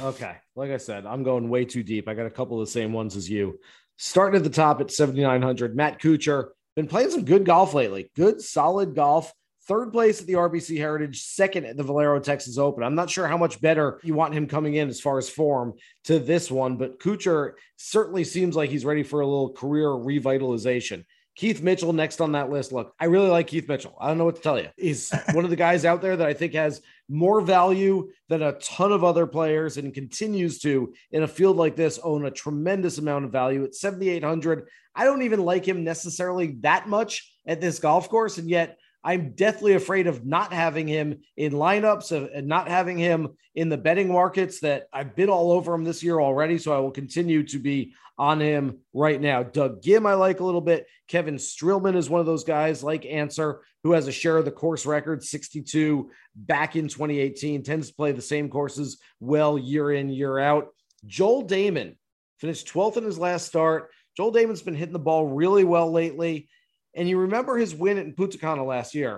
Okay. 0.00 0.34
Like 0.56 0.72
I 0.72 0.78
said, 0.78 1.06
I'm 1.06 1.22
going 1.22 1.48
way 1.48 1.64
too 1.64 1.84
deep. 1.84 2.08
I 2.08 2.14
got 2.14 2.26
a 2.26 2.30
couple 2.30 2.60
of 2.60 2.66
the 2.66 2.72
same 2.72 2.92
ones 2.92 3.14
as 3.14 3.30
you. 3.30 3.60
Starting 3.96 4.36
at 4.36 4.42
the 4.42 4.50
top 4.50 4.80
at 4.80 4.90
7,900, 4.90 5.76
Matt 5.76 6.00
Kuchar, 6.00 6.48
been 6.76 6.86
playing 6.86 7.10
some 7.10 7.24
good 7.24 7.44
golf 7.44 7.74
lately. 7.74 8.10
Good, 8.16 8.40
solid 8.40 8.94
golf. 8.94 9.32
Third 9.66 9.92
place 9.92 10.20
at 10.20 10.26
the 10.26 10.34
RBC 10.34 10.76
Heritage, 10.76 11.22
second 11.22 11.64
at 11.64 11.78
the 11.78 11.82
Valero 11.82 12.20
Texas 12.20 12.58
Open. 12.58 12.82
I'm 12.82 12.94
not 12.94 13.08
sure 13.08 13.26
how 13.26 13.38
much 13.38 13.62
better 13.62 13.98
you 14.02 14.12
want 14.12 14.34
him 14.34 14.46
coming 14.46 14.74
in 14.74 14.90
as 14.90 15.00
far 15.00 15.16
as 15.16 15.30
form 15.30 15.72
to 16.04 16.18
this 16.18 16.50
one, 16.50 16.76
but 16.76 17.00
Kuchar 17.00 17.52
certainly 17.76 18.24
seems 18.24 18.56
like 18.56 18.68
he's 18.68 18.84
ready 18.84 19.02
for 19.02 19.20
a 19.20 19.26
little 19.26 19.54
career 19.54 19.88
revitalization. 19.88 21.04
Keith 21.34 21.62
Mitchell 21.62 21.94
next 21.94 22.20
on 22.20 22.32
that 22.32 22.50
list. 22.50 22.72
Look, 22.72 22.94
I 23.00 23.06
really 23.06 23.28
like 23.28 23.46
Keith 23.46 23.66
Mitchell. 23.66 23.96
I 23.98 24.08
don't 24.08 24.18
know 24.18 24.26
what 24.26 24.36
to 24.36 24.42
tell 24.42 24.58
you. 24.58 24.68
He's 24.76 25.10
one 25.32 25.44
of 25.44 25.50
the 25.50 25.56
guys 25.56 25.86
out 25.86 26.02
there 26.02 26.16
that 26.16 26.26
I 26.26 26.34
think 26.34 26.52
has 26.52 26.82
more 27.08 27.40
value 27.40 28.10
than 28.28 28.42
a 28.42 28.52
ton 28.54 28.92
of 28.92 29.04
other 29.04 29.26
players 29.26 29.76
and 29.76 29.92
continues 29.92 30.58
to, 30.60 30.94
in 31.10 31.22
a 31.22 31.28
field 31.28 31.56
like 31.56 31.76
this, 31.76 31.98
own 32.02 32.24
a 32.24 32.30
tremendous 32.30 32.98
amount 32.98 33.24
of 33.24 33.32
value 33.32 33.64
at 33.64 33.74
7,800. 33.74 34.68
I 34.94 35.04
don't 35.04 35.22
even 35.22 35.44
like 35.44 35.66
him 35.66 35.84
necessarily 35.84 36.56
that 36.60 36.88
much 36.88 37.32
at 37.46 37.60
this 37.60 37.78
golf 37.78 38.08
course. 38.08 38.38
And 38.38 38.48
yet, 38.48 38.78
I'm 39.04 39.32
deathly 39.32 39.74
afraid 39.74 40.06
of 40.06 40.24
not 40.24 40.52
having 40.52 40.88
him 40.88 41.20
in 41.36 41.52
lineups 41.52 42.10
and 42.34 42.48
not 42.48 42.68
having 42.68 42.96
him 42.96 43.36
in 43.54 43.68
the 43.68 43.76
betting 43.76 44.10
markets 44.10 44.60
that 44.60 44.88
I've 44.92 45.14
been 45.14 45.28
all 45.28 45.52
over 45.52 45.74
him 45.74 45.84
this 45.84 46.02
year 46.02 46.20
already. 46.20 46.58
So 46.58 46.74
I 46.74 46.78
will 46.78 46.90
continue 46.90 47.42
to 47.44 47.58
be 47.58 47.94
on 48.16 48.40
him 48.40 48.78
right 48.94 49.20
now. 49.20 49.42
Doug 49.42 49.82
Ghim, 49.82 50.06
I 50.06 50.14
like 50.14 50.40
a 50.40 50.44
little 50.44 50.60
bit. 50.60 50.86
Kevin 51.08 51.34
Streelman 51.34 51.96
is 51.96 52.08
one 52.08 52.20
of 52.20 52.26
those 52.26 52.44
guys 52.44 52.82
like 52.82 53.04
Ancer 53.04 53.60
who 53.82 53.92
has 53.92 54.08
a 54.08 54.12
share 54.12 54.38
of 54.38 54.46
the 54.46 54.50
course 54.50 54.86
record 54.86 55.22
62 55.22 56.10
back 56.34 56.74
in 56.74 56.88
2018, 56.88 57.62
tends 57.62 57.88
to 57.88 57.94
play 57.94 58.12
the 58.12 58.22
same 58.22 58.48
courses 58.48 58.98
well 59.20 59.58
year 59.58 59.92
in, 59.92 60.08
year 60.08 60.38
out. 60.38 60.68
Joel 61.06 61.46
Dahmen 61.46 61.96
finished 62.38 62.66
12th 62.68 62.96
in 62.96 63.04
his 63.04 63.18
last 63.18 63.46
start. 63.46 63.90
Joel 64.16 64.32
Dahmen's 64.32 64.62
been 64.62 64.74
hitting 64.74 64.94
the 64.94 64.98
ball 64.98 65.26
really 65.26 65.64
well 65.64 65.92
lately. 65.92 66.48
And 66.96 67.08
you 67.08 67.18
remember 67.18 67.56
his 67.56 67.74
win 67.74 67.98
at 67.98 68.16
Punta 68.16 68.38
Cana 68.38 68.64
last 68.64 68.94
year. 68.94 69.16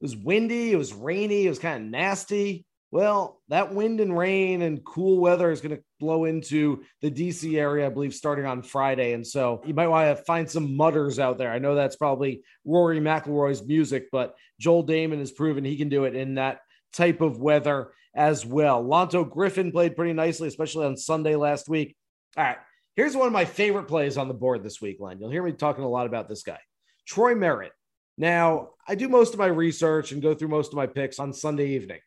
It 0.00 0.04
was 0.04 0.16
windy, 0.16 0.72
it 0.72 0.76
was 0.76 0.94
rainy, 0.94 1.46
it 1.46 1.48
was 1.48 1.58
kind 1.58 1.84
of 1.84 1.90
nasty. 1.90 2.64
Well, 2.90 3.42
that 3.48 3.74
wind 3.74 4.00
and 4.00 4.16
rain 4.16 4.62
and 4.62 4.82
cool 4.82 5.18
weather 5.18 5.50
is 5.50 5.60
going 5.60 5.76
to 5.76 5.82
blow 6.00 6.24
into 6.24 6.84
the 7.02 7.10
DC 7.10 7.58
area, 7.58 7.86
I 7.86 7.90
believe, 7.90 8.14
starting 8.14 8.46
on 8.46 8.62
Friday. 8.62 9.12
And 9.12 9.26
so 9.26 9.62
you 9.66 9.74
might 9.74 9.88
want 9.88 10.16
to 10.16 10.24
find 10.24 10.48
some 10.48 10.74
mutters 10.74 11.18
out 11.18 11.36
there. 11.36 11.52
I 11.52 11.58
know 11.58 11.74
that's 11.74 11.96
probably 11.96 12.42
Rory 12.64 12.98
McIlroy's 12.98 13.62
music, 13.66 14.06
but 14.10 14.36
Joel 14.58 14.86
Dahmen 14.86 15.18
has 15.18 15.32
proven 15.32 15.64
he 15.64 15.76
can 15.76 15.90
do 15.90 16.04
it 16.04 16.16
in 16.16 16.36
that 16.36 16.60
type 16.94 17.20
of 17.20 17.38
weather 17.38 17.92
as 18.14 18.46
well. 18.46 18.82
Lanto 18.82 19.28
Griffin 19.28 19.70
played 19.70 19.94
pretty 19.94 20.14
nicely, 20.14 20.48
especially 20.48 20.86
on 20.86 20.96
Sunday 20.96 21.36
last 21.36 21.68
week. 21.68 21.94
All 22.38 22.44
right, 22.44 22.56
Here's 22.98 23.14
one 23.14 23.28
of 23.28 23.32
my 23.32 23.44
favorite 23.44 23.86
plays 23.86 24.16
on 24.16 24.26
the 24.26 24.34
board 24.34 24.64
this 24.64 24.80
week, 24.80 24.96
Len. 24.98 25.20
You'll 25.20 25.30
hear 25.30 25.44
me 25.44 25.52
talking 25.52 25.84
a 25.84 25.88
lot 25.88 26.08
about 26.08 26.28
this 26.28 26.42
guy, 26.42 26.58
Troy 27.08 27.34
Merritt. 27.34 27.72
Now, 28.18 28.70
I 28.86 28.94
do 28.94 29.08
most 29.08 29.32
of 29.32 29.38
my 29.38 29.46
research 29.46 30.12
and 30.12 30.20
go 30.20 30.34
through 30.34 30.48
most 30.48 30.72
of 30.72 30.76
my 30.76 30.86
picks 30.86 31.18
on 31.18 31.32
Sunday 31.32 31.70
evening. 31.70 32.00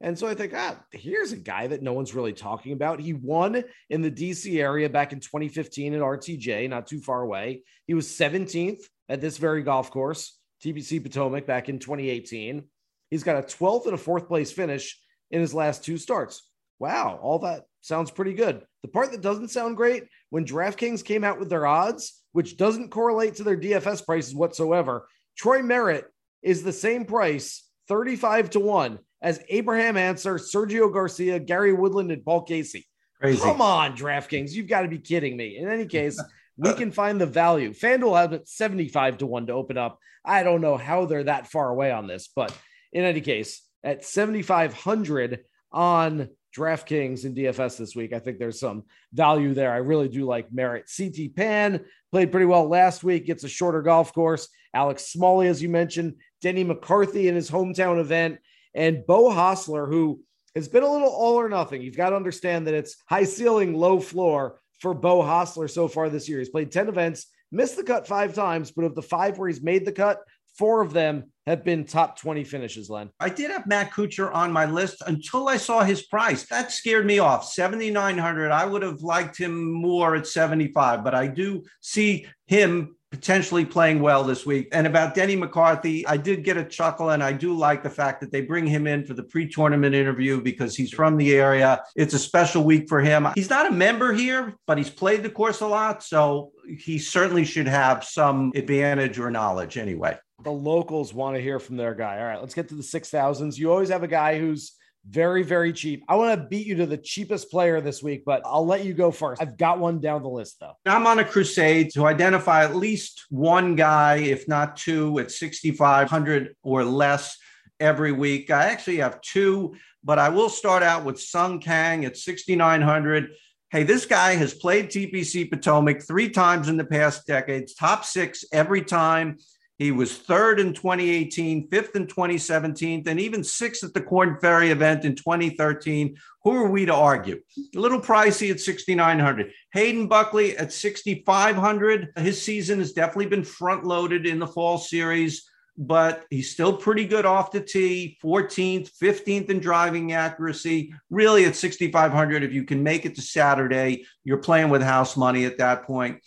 And 0.00 0.18
so 0.18 0.26
I 0.26 0.34
think, 0.34 0.52
ah, 0.54 0.76
here's 0.90 1.32
a 1.32 1.36
guy 1.36 1.68
that 1.68 1.82
no 1.82 1.92
one's 1.92 2.14
really 2.14 2.32
talking 2.32 2.72
about. 2.72 3.00
He 3.00 3.12
won 3.12 3.62
in 3.88 4.02
the 4.02 4.10
DC 4.10 4.60
area 4.60 4.90
back 4.90 5.12
in 5.12 5.20
2015 5.20 5.94
at 5.94 6.00
RTJ, 6.00 6.68
not 6.68 6.88
too 6.88 7.00
far 7.00 7.22
away. 7.22 7.62
He 7.86 7.94
was 7.94 8.08
17th 8.08 8.80
at 9.08 9.20
this 9.20 9.38
very 9.38 9.62
golf 9.62 9.92
course, 9.92 10.38
TPC 10.62 11.00
Potomac, 11.00 11.46
back 11.46 11.68
in 11.68 11.78
2018. 11.78 12.64
He's 13.10 13.22
got 13.22 13.36
a 13.36 13.46
12th 13.46 13.86
and 13.86 13.94
a 13.94 13.98
fourth 13.98 14.26
place 14.26 14.50
finish 14.50 15.00
in 15.30 15.40
his 15.40 15.54
last 15.54 15.84
two 15.84 15.96
starts. 15.96 16.42
Wow, 16.82 17.20
all 17.22 17.38
that 17.38 17.66
sounds 17.80 18.10
pretty 18.10 18.34
good. 18.34 18.66
The 18.82 18.88
part 18.88 19.12
that 19.12 19.20
doesn't 19.20 19.52
sound 19.52 19.76
great 19.76 20.08
when 20.30 20.44
DraftKings 20.44 21.04
came 21.04 21.22
out 21.22 21.38
with 21.38 21.48
their 21.48 21.64
odds, 21.64 22.20
which 22.32 22.56
doesn't 22.56 22.90
correlate 22.90 23.36
to 23.36 23.44
their 23.44 23.56
DFS 23.56 24.04
prices 24.04 24.34
whatsoever, 24.34 25.06
Troy 25.38 25.62
Merritt 25.62 26.06
is 26.42 26.64
the 26.64 26.72
same 26.72 27.04
price, 27.04 27.68
35 27.86 28.50
to 28.50 28.60
1 28.60 28.98
as 29.22 29.44
Abraham 29.48 29.96
Ancer, 29.96 30.38
Sergio 30.38 30.92
Garcia, 30.92 31.38
Gary 31.38 31.72
Woodland, 31.72 32.10
and 32.10 32.24
Paul 32.24 32.42
Casey. 32.42 32.88
Crazy. 33.20 33.40
Come 33.40 33.60
on, 33.60 33.96
DraftKings. 33.96 34.50
You've 34.50 34.66
got 34.66 34.82
to 34.82 34.88
be 34.88 34.98
kidding 34.98 35.36
me. 35.36 35.58
In 35.58 35.68
any 35.68 35.86
case, 35.86 36.20
we 36.56 36.74
can 36.74 36.90
find 36.90 37.20
the 37.20 37.26
value. 37.26 37.72
FanDuel 37.72 38.20
has 38.20 38.32
it 38.32 38.48
75 38.48 39.18
to 39.18 39.26
1 39.26 39.46
to 39.46 39.52
open 39.52 39.78
up. 39.78 40.00
I 40.24 40.42
don't 40.42 40.60
know 40.60 40.76
how 40.76 41.06
they're 41.06 41.22
that 41.22 41.46
far 41.46 41.68
away 41.68 41.92
on 41.92 42.08
this, 42.08 42.28
but 42.34 42.52
in 42.92 43.04
any 43.04 43.20
case, 43.20 43.62
at 43.84 44.04
7,500 44.04 45.44
on 45.70 46.28
DraftKings 46.56 47.24
and 47.24 47.36
DFS 47.36 47.78
this 47.78 47.96
week, 47.96 48.12
I 48.12 48.18
think 48.18 48.38
there's 48.38 48.60
some 48.60 48.84
value 49.12 49.54
there. 49.54 49.72
I 49.72 49.78
really 49.78 50.08
do 50.08 50.24
like 50.24 50.52
Merritt. 50.52 50.90
CT 50.94 51.34
Pan 51.34 51.84
played 52.10 52.30
pretty 52.30 52.46
well 52.46 52.68
last 52.68 53.02
week, 53.02 53.26
gets 53.26 53.44
a 53.44 53.48
shorter 53.48 53.82
golf 53.82 54.12
course. 54.12 54.48
Alex 54.74 55.06
Smalley, 55.12 55.48
as 55.48 55.62
you 55.62 55.68
mentioned, 55.68 56.14
Denny 56.40 56.64
McCarthy 56.64 57.28
in 57.28 57.34
his 57.34 57.50
hometown 57.50 58.00
event 58.00 58.38
and 58.74 59.06
Beau 59.06 59.30
Hossler, 59.30 59.88
who 59.88 60.20
has 60.54 60.68
been 60.68 60.82
a 60.82 60.90
little 60.90 61.08
all 61.08 61.34
or 61.34 61.48
nothing. 61.48 61.82
You've 61.82 61.96
got 61.96 62.10
to 62.10 62.16
understand 62.16 62.66
that 62.66 62.74
it's 62.74 62.96
high 63.08 63.24
ceiling, 63.24 63.74
low 63.74 64.00
floor 64.00 64.60
for 64.80 64.94
Beau 64.94 65.22
Hossler 65.22 65.70
so 65.70 65.88
far 65.88 66.08
this 66.08 66.28
year. 66.28 66.38
He's 66.38 66.48
played 66.48 66.72
10 66.72 66.88
events, 66.88 67.26
missed 67.50 67.76
the 67.76 67.84
cut 67.84 68.06
five 68.06 68.34
times, 68.34 68.70
but 68.70 68.84
of 68.84 68.94
the 68.94 69.02
five 69.02 69.38
where 69.38 69.48
he's 69.48 69.62
made 69.62 69.84
the 69.84 69.92
cut, 69.92 70.20
four 70.56 70.80
of 70.80 70.92
them 70.92 71.32
have 71.46 71.64
been 71.64 71.84
top 71.84 72.18
20 72.18 72.44
finishes, 72.44 72.88
Len. 72.88 73.10
I 73.18 73.28
did 73.28 73.50
have 73.50 73.66
Matt 73.66 73.90
Kuchar 73.90 74.32
on 74.32 74.52
my 74.52 74.64
list 74.64 75.02
until 75.06 75.48
I 75.48 75.56
saw 75.56 75.82
his 75.82 76.02
price. 76.02 76.46
That 76.46 76.70
scared 76.70 77.04
me 77.04 77.18
off. 77.18 77.44
7,900. 77.44 78.50
I 78.50 78.64
would 78.64 78.82
have 78.82 79.02
liked 79.02 79.36
him 79.36 79.72
more 79.72 80.14
at 80.14 80.26
75, 80.26 81.02
but 81.02 81.14
I 81.14 81.26
do 81.26 81.64
see 81.80 82.26
him 82.46 82.96
potentially 83.12 83.64
playing 83.64 84.00
well 84.00 84.24
this 84.24 84.46
week. 84.46 84.68
And 84.72 84.86
about 84.86 85.14
Denny 85.14 85.36
McCarthy, 85.36 86.06
I 86.06 86.16
did 86.16 86.44
get 86.44 86.56
a 86.56 86.64
chuckle, 86.64 87.10
and 87.10 87.22
I 87.22 87.32
do 87.32 87.54
like 87.54 87.82
the 87.82 87.90
fact 87.90 88.20
that 88.22 88.32
they 88.32 88.40
bring 88.40 88.66
him 88.66 88.86
in 88.86 89.04
for 89.04 89.12
the 89.12 89.22
pre 89.22 89.46
tournament 89.46 89.94
interview 89.94 90.40
because 90.40 90.74
he's 90.74 90.90
from 90.90 91.18
the 91.18 91.34
area. 91.34 91.82
It's 91.94 92.14
a 92.14 92.18
special 92.18 92.64
week 92.64 92.88
for 92.88 93.00
him. 93.00 93.28
He's 93.34 93.50
not 93.50 93.66
a 93.66 93.70
member 93.70 94.12
here, 94.12 94.56
but 94.66 94.78
he's 94.78 94.90
played 94.90 95.22
the 95.22 95.30
course 95.30 95.60
a 95.60 95.66
lot. 95.66 96.02
So 96.02 96.52
he 96.66 96.98
certainly 96.98 97.44
should 97.44 97.68
have 97.68 98.02
some 98.02 98.50
advantage 98.54 99.18
or 99.18 99.30
knowledge 99.30 99.76
anyway. 99.76 100.16
The 100.42 100.50
locals 100.50 101.14
want 101.14 101.36
to 101.36 101.42
hear 101.42 101.58
from 101.58 101.76
their 101.76 101.94
guy. 101.94 102.18
All 102.18 102.24
right, 102.24 102.40
let's 102.40 102.54
get 102.54 102.68
to 102.68 102.74
the 102.74 102.82
6,000s. 102.82 103.58
You 103.58 103.70
always 103.70 103.90
have 103.90 104.02
a 104.02 104.08
guy 104.08 104.38
who's 104.38 104.72
very, 105.08 105.42
very 105.42 105.72
cheap. 105.72 106.04
I 106.08 106.16
want 106.16 106.40
to 106.40 106.46
beat 106.46 106.66
you 106.66 106.76
to 106.76 106.86
the 106.86 106.96
cheapest 106.96 107.50
player 107.50 107.80
this 107.80 108.02
week, 108.02 108.24
but 108.24 108.42
I'll 108.44 108.66
let 108.66 108.84
you 108.84 108.94
go 108.94 109.10
first. 109.10 109.42
I've 109.42 109.56
got 109.56 109.78
one 109.78 110.00
down 110.00 110.22
the 110.22 110.28
list, 110.28 110.58
though. 110.60 110.74
I'm 110.86 111.06
on 111.06 111.18
a 111.18 111.24
crusade 111.24 111.90
to 111.94 112.06
identify 112.06 112.64
at 112.64 112.76
least 112.76 113.24
one 113.30 113.74
guy, 113.74 114.16
if 114.16 114.46
not 114.48 114.76
two, 114.76 115.18
at 115.18 115.30
6,500 115.30 116.54
or 116.62 116.84
less 116.84 117.36
every 117.80 118.12
week. 118.12 118.50
I 118.50 118.66
actually 118.66 118.98
have 118.98 119.20
two, 119.20 119.74
but 120.04 120.18
I 120.18 120.28
will 120.28 120.48
start 120.48 120.82
out 120.82 121.04
with 121.04 121.20
Sung 121.20 121.60
Kang 121.60 122.04
at 122.04 122.16
6,900. 122.16 123.30
Hey, 123.70 123.82
this 123.82 124.06
guy 124.06 124.34
has 124.34 124.54
played 124.54 124.90
TPC 124.90 125.50
Potomac 125.50 126.02
three 126.02 126.28
times 126.28 126.68
in 126.68 126.76
the 126.76 126.84
past 126.84 127.26
decades, 127.26 127.74
top 127.74 128.04
six 128.04 128.44
every 128.52 128.82
time. 128.82 129.38
He 129.82 129.90
was 129.90 130.16
third 130.16 130.60
in 130.60 130.74
2018, 130.74 131.66
fifth 131.66 131.96
in 131.96 132.06
2017, 132.06 133.02
and 133.04 133.18
even 133.18 133.42
sixth 133.42 133.82
at 133.82 133.92
the 133.92 134.00
Corn 134.00 134.38
Ferry 134.40 134.70
event 134.70 135.04
in 135.04 135.16
2013. 135.16 136.16
Who 136.44 136.52
are 136.52 136.70
we 136.70 136.86
to 136.86 136.94
argue? 136.94 137.42
A 137.74 137.80
little 137.80 138.00
pricey 138.00 138.52
at 138.52 138.60
6,900. 138.60 139.50
Hayden 139.72 140.06
Buckley 140.06 140.56
at 140.56 140.72
6,500. 140.72 142.12
His 142.16 142.40
season 142.40 142.78
has 142.78 142.92
definitely 142.92 143.26
been 143.26 143.42
front 143.42 143.82
loaded 143.82 144.24
in 144.24 144.38
the 144.38 144.46
fall 144.46 144.78
series, 144.78 145.50
but 145.76 146.26
he's 146.30 146.52
still 146.52 146.76
pretty 146.76 147.04
good 147.04 147.26
off 147.26 147.50
the 147.50 147.60
tee. 147.60 148.16
14th, 148.22 148.92
15th 149.02 149.50
in 149.50 149.58
driving 149.58 150.12
accuracy. 150.12 150.94
Really 151.10 151.44
at 151.44 151.56
6,500, 151.56 152.44
if 152.44 152.52
you 152.52 152.62
can 152.62 152.84
make 152.84 153.04
it 153.04 153.16
to 153.16 153.20
Saturday, 153.20 154.06
you're 154.22 154.38
playing 154.38 154.70
with 154.70 154.80
house 154.80 155.16
money 155.16 155.44
at 155.44 155.58
that 155.58 155.82
point. 155.82 156.22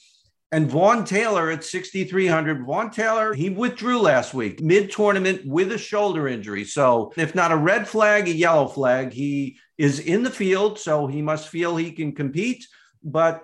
And 0.55 0.71
Vaughn 0.71 1.03
Taylor 1.03 1.51
at 1.51 1.65
6,300. 1.65 2.65
Vaughn 2.65 2.89
Taylor, 2.89 3.33
he 3.33 3.49
withdrew 3.49 3.99
last 3.99 4.33
week 4.33 4.61
mid 4.61 4.89
tournament 4.89 5.45
with 5.45 5.73
a 5.73 5.77
shoulder 5.77 6.29
injury. 6.29 6.63
So, 6.63 7.11
if 7.17 7.35
not 7.35 7.51
a 7.51 7.57
red 7.57 7.85
flag, 7.85 8.29
a 8.29 8.33
yellow 8.33 8.69
flag, 8.69 9.11
he 9.11 9.57
is 9.77 9.99
in 9.99 10.23
the 10.23 10.29
field. 10.29 10.79
So, 10.79 11.07
he 11.07 11.21
must 11.21 11.49
feel 11.49 11.75
he 11.75 11.91
can 11.91 12.15
compete. 12.15 12.65
But 13.03 13.43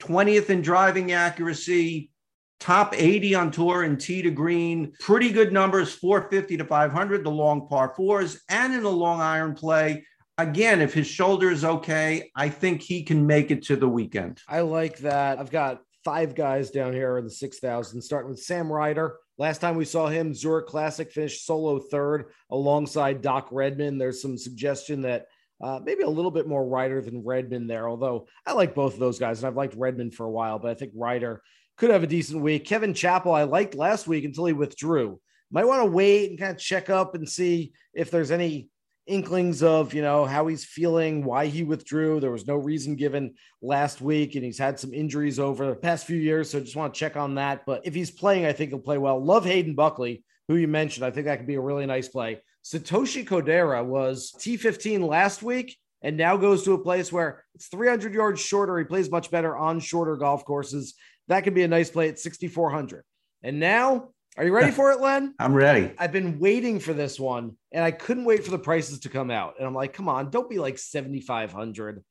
20th 0.00 0.50
in 0.50 0.60
driving 0.60 1.12
accuracy, 1.12 2.10
top 2.58 2.96
80 2.96 3.36
on 3.36 3.50
tour 3.52 3.84
in 3.84 3.96
tee 3.96 4.20
to 4.22 4.32
green, 4.32 4.92
pretty 4.98 5.30
good 5.30 5.52
numbers 5.52 5.94
450 5.94 6.56
to 6.56 6.64
500, 6.64 7.22
the 7.22 7.30
long 7.30 7.68
par 7.68 7.94
fours, 7.96 8.40
and 8.48 8.74
in 8.74 8.82
the 8.82 8.90
long 8.90 9.20
iron 9.20 9.54
play. 9.54 10.04
Again, 10.36 10.80
if 10.80 10.92
his 10.94 11.06
shoulder 11.06 11.48
is 11.52 11.64
okay, 11.64 12.28
I 12.34 12.48
think 12.48 12.82
he 12.82 13.04
can 13.04 13.24
make 13.24 13.52
it 13.52 13.62
to 13.66 13.76
the 13.76 13.88
weekend. 13.88 14.40
I 14.48 14.62
like 14.62 14.98
that. 14.98 15.38
I've 15.38 15.52
got 15.52 15.82
five 16.04 16.34
guys 16.34 16.70
down 16.70 16.92
here 16.92 17.18
in 17.18 17.24
the 17.24 17.30
6,000, 17.30 18.00
starting 18.00 18.30
with 18.30 18.42
Sam 18.42 18.70
Ryder. 18.72 19.16
Last 19.38 19.60
time 19.60 19.76
we 19.76 19.84
saw 19.84 20.06
him, 20.06 20.34
Zurich 20.34 20.66
Classic 20.66 21.10
finished 21.10 21.46
solo 21.46 21.78
third 21.78 22.26
alongside 22.50 23.22
Doc 23.22 23.48
Redman. 23.50 23.98
There's 23.98 24.22
some 24.22 24.36
suggestion 24.36 25.02
that 25.02 25.26
uh, 25.62 25.80
maybe 25.82 26.02
a 26.02 26.08
little 26.08 26.30
bit 26.30 26.46
more 26.46 26.66
Ryder 26.66 27.02
than 27.02 27.24
Redman 27.24 27.66
there, 27.66 27.88
although 27.88 28.26
I 28.46 28.52
like 28.52 28.74
both 28.74 28.94
of 28.94 29.00
those 29.00 29.18
guys 29.18 29.38
and 29.38 29.46
I've 29.46 29.56
liked 29.56 29.74
Redman 29.76 30.10
for 30.10 30.24
a 30.24 30.30
while, 30.30 30.58
but 30.58 30.70
I 30.70 30.74
think 30.74 30.92
Ryder 30.94 31.42
could 31.76 31.90
have 31.90 32.02
a 32.02 32.06
decent 32.06 32.42
week. 32.42 32.64
Kevin 32.64 32.94
Chappell, 32.94 33.34
I 33.34 33.44
liked 33.44 33.74
last 33.74 34.06
week 34.06 34.24
until 34.24 34.46
he 34.46 34.52
withdrew. 34.52 35.20
Might 35.50 35.66
want 35.66 35.82
to 35.82 35.90
wait 35.90 36.30
and 36.30 36.38
kind 36.38 36.52
of 36.52 36.58
check 36.58 36.88
up 36.88 37.14
and 37.14 37.28
see 37.28 37.72
if 37.92 38.10
there's 38.10 38.30
any 38.30 38.69
inklings 39.10 39.62
of 39.62 39.92
you 39.92 40.02
know 40.02 40.24
how 40.24 40.46
he's 40.46 40.64
feeling 40.64 41.24
why 41.24 41.46
he 41.46 41.64
withdrew. 41.64 42.20
There 42.20 42.30
was 42.30 42.46
no 42.46 42.56
reason 42.56 42.94
given 42.94 43.34
last 43.60 44.00
week 44.00 44.36
and 44.36 44.44
he's 44.44 44.58
had 44.58 44.78
some 44.78 44.94
injuries 44.94 45.38
over 45.38 45.66
the 45.66 45.74
past 45.74 46.06
few 46.06 46.16
years 46.16 46.50
so 46.50 46.60
just 46.60 46.76
want 46.76 46.94
to 46.94 46.98
check 46.98 47.16
on 47.16 47.34
that. 47.34 47.66
But 47.66 47.82
if 47.84 47.94
he's 47.94 48.10
playing 48.10 48.46
i 48.46 48.52
think 48.52 48.70
he'll 48.70 48.78
play 48.78 48.98
well. 48.98 49.22
Love 49.22 49.44
hayden 49.44 49.74
buckley 49.74 50.24
who 50.48 50.56
you 50.56 50.68
mentioned. 50.68 51.04
I 51.04 51.10
think 51.10 51.26
that 51.26 51.38
could 51.38 51.46
be 51.46 51.56
a 51.56 51.60
really 51.60 51.86
nice 51.86 52.08
play. 52.08 52.40
Satoshi 52.64 53.26
Kodaira 53.26 53.84
was 53.84 54.32
t15 54.38 55.06
last 55.06 55.42
week 55.42 55.76
and 56.02 56.16
now 56.16 56.36
goes 56.36 56.62
to 56.64 56.72
a 56.72 56.78
place 56.78 57.12
where 57.12 57.44
it's 57.54 57.68
300 57.68 58.14
yards 58.14 58.40
shorter. 58.40 58.78
He 58.78 58.84
plays 58.84 59.10
much 59.10 59.30
better 59.30 59.56
on 59.56 59.80
shorter 59.80 60.16
golf 60.16 60.44
courses. 60.44 60.94
That 61.28 61.42
could 61.42 61.54
be 61.54 61.62
a 61.62 61.68
nice 61.68 61.90
play 61.90 62.08
at 62.08 62.18
6400 62.18 63.04
and 63.42 63.58
now 63.58 64.10
are 64.40 64.46
you 64.46 64.54
ready 64.54 64.70
for 64.72 64.90
it, 64.90 65.00
Len? 65.00 65.34
I'm 65.38 65.52
ready. 65.52 65.92
I've 65.98 66.12
been 66.12 66.38
waiting 66.38 66.80
for 66.80 66.94
this 66.94 67.20
one 67.20 67.58
and 67.72 67.84
I 67.84 67.90
couldn't 67.90 68.24
wait 68.24 68.42
for 68.42 68.50
the 68.50 68.58
prices 68.58 69.00
to 69.00 69.10
come 69.10 69.30
out. 69.30 69.56
And 69.58 69.66
I'm 69.66 69.74
like, 69.74 69.92
come 69.92 70.08
on, 70.08 70.30
don't 70.30 70.48
be 70.48 70.58
like 70.58 70.78
7,500 70.78 72.02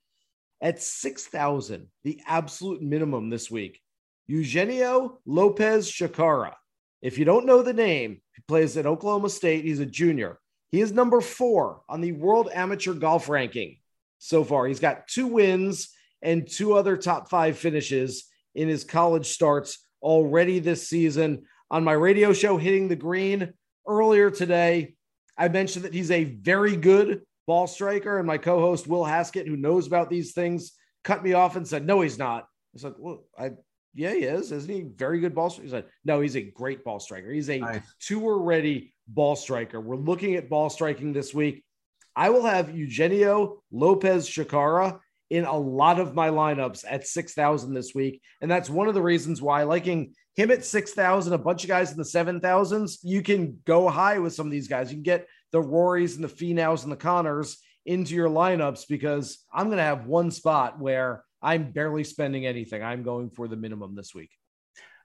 at 0.62 0.80
6,000, 0.80 1.88
the 2.04 2.22
absolute 2.28 2.84
minimum 2.84 3.32
this 3.32 3.50
week. 3.50 3.82
Eugenio 4.28 5.20
Lopez 5.26 5.92
Chacarra. 5.92 6.54
If 7.02 7.18
you 7.18 7.26
don't 7.26 7.48
know 7.48 7.63
the 7.63 7.74
name, 7.74 8.22
he 8.36 8.44
plays 8.48 8.78
at 8.78 8.86
Oklahoma 8.86 9.30
State. 9.30 9.65
He's 9.65 9.80
a 9.80 9.86
junior. 9.86 10.39
He 10.72 10.82
is 10.82 10.92
number 10.92 11.22
four 11.22 11.82
on 11.89 12.00
the 12.00 12.12
World 12.12 12.48
Amateur 12.54 12.94
Golf 12.94 13.28
Ranking 13.28 13.78
so 14.20 14.44
far. 14.44 14.68
He's 14.68 14.80
got 14.80 15.08
two 15.08 15.26
wins 15.26 15.89
and 16.22 16.48
two 16.48 16.76
other 16.76 16.96
top 16.96 17.28
five 17.28 17.58
finishes 17.58 18.26
in 18.54 18.68
his 18.68 18.84
college 18.84 19.26
starts 19.26 19.84
already 20.04 20.60
this 20.60 20.88
season 20.88 21.46
on 21.71 21.84
my 21.84 21.93
radio 21.93 22.34
show, 22.34 22.58
Hitting 22.58 22.88
the 22.88 22.95
Green, 22.95 23.53
earlier 23.88 24.32
today. 24.32 24.95
I 25.38 25.47
mentioned 25.47 25.86
that 25.86 25.93
he's 25.93 26.12
a 26.12 26.23
very 26.25 26.75
good 26.75 27.21
ball 27.47 27.67
striker, 27.67 28.17
and 28.17 28.27
my 28.27 28.38
co 28.38 28.60
host, 28.60 28.88
Will 28.88 29.05
Haskett, 29.05 29.47
who 29.47 29.55
knows 29.55 29.88
about 29.88 30.10
these 30.10 30.34
things, 30.34 30.73
cut 31.03 31.23
me 31.23 31.34
off 31.34 31.55
and 31.55 31.67
said, 31.67 31.86
No, 31.86 32.01
he's 32.01 32.17
not. 32.17 32.47
I 32.75 32.79
said, 32.79 32.93
Well, 32.97 33.23
I, 33.38 33.51
yeah, 33.95 34.13
he 34.13 34.19
is. 34.19 34.51
Isn't 34.51 34.73
he 34.73 34.82
very 34.95 35.19
good 35.19 35.36
ball 35.36 35.49
striker? 35.49 35.65
He 35.65 35.71
said, 35.71 35.86
No, 36.03 36.19
he's 36.19 36.36
a 36.36 36.41
great 36.41 36.84
ball 36.84 36.99
striker. 36.99 37.32
He's 37.32 37.49
a 37.49 37.60
nice. 37.60 37.82
tour 38.01 38.38
ready 38.39 38.93
ball 39.08 39.36
striker. 39.36 39.79
We're 39.79 39.95
looking 39.95 40.36
at 40.36 40.49
ball 40.49 40.69
striking 40.69 41.13
this 41.13 41.34
week. 41.34 41.63
I 42.15 42.29
will 42.32 42.45
have 42.45 42.75
Eugenio 42.75 43.63
Lopez 43.71 44.27
Chacarra 44.27 44.99
in 45.29 45.45
a 45.45 45.58
lot 45.58 45.99
of 45.99 46.15
my 46.15 46.29
lineups 46.29 46.84
at 46.89 47.08
6,000 47.08 47.73
this 47.73 47.93
week. 47.93 48.21
And 48.41 48.49
that's 48.49 48.69
one 48.69 48.88
of 48.88 48.95
the 48.95 49.01
reasons 49.01 49.41
why 49.41 49.63
liking 49.63 50.13
him 50.39 50.52
at 50.52 50.63
6,000, 50.63 51.34
a 51.34 51.38
bunch 51.38 51.63
of 51.63 51.67
guys 51.67 51.91
in 51.91 51.97
the 51.97 52.04
7,000s, 52.04 52.99
you 53.04 53.21
can 53.21 53.60
go 53.65 53.89
high 53.89 54.19
with 54.19 54.34
some 54.34 54.47
of 54.47 54.52
these 54.52 54.69
guys. 54.69 54.89
You 54.89 54.95
can 54.95 55.04
get 55.04 55.28
the 55.52 55.62
Rorys 55.62 56.15
and 56.15 56.23
the 56.23 56.30
Finaus 56.30 56.84
and 56.84 56.91
the 56.91 56.97
Conners 56.97 57.58
into 57.86 58.15
your 58.15 58.30
lineups 58.30 58.88
because 58.88 59.43
I'm 59.54 59.65
going 59.65 59.80
to 59.80 59.84
have 59.84 60.06
one 60.06 60.32
spot 60.32 60.80
where 60.80 61.25
I'm 61.41 61.71
barely 61.71 62.06
spending 62.06 62.45
anything. 62.45 62.82
I'm 62.82 63.04
going 63.04 63.30
for 63.32 63.49
the 63.49 63.58
minimum 63.58 63.95
this 63.95 64.15
week. 64.15 64.32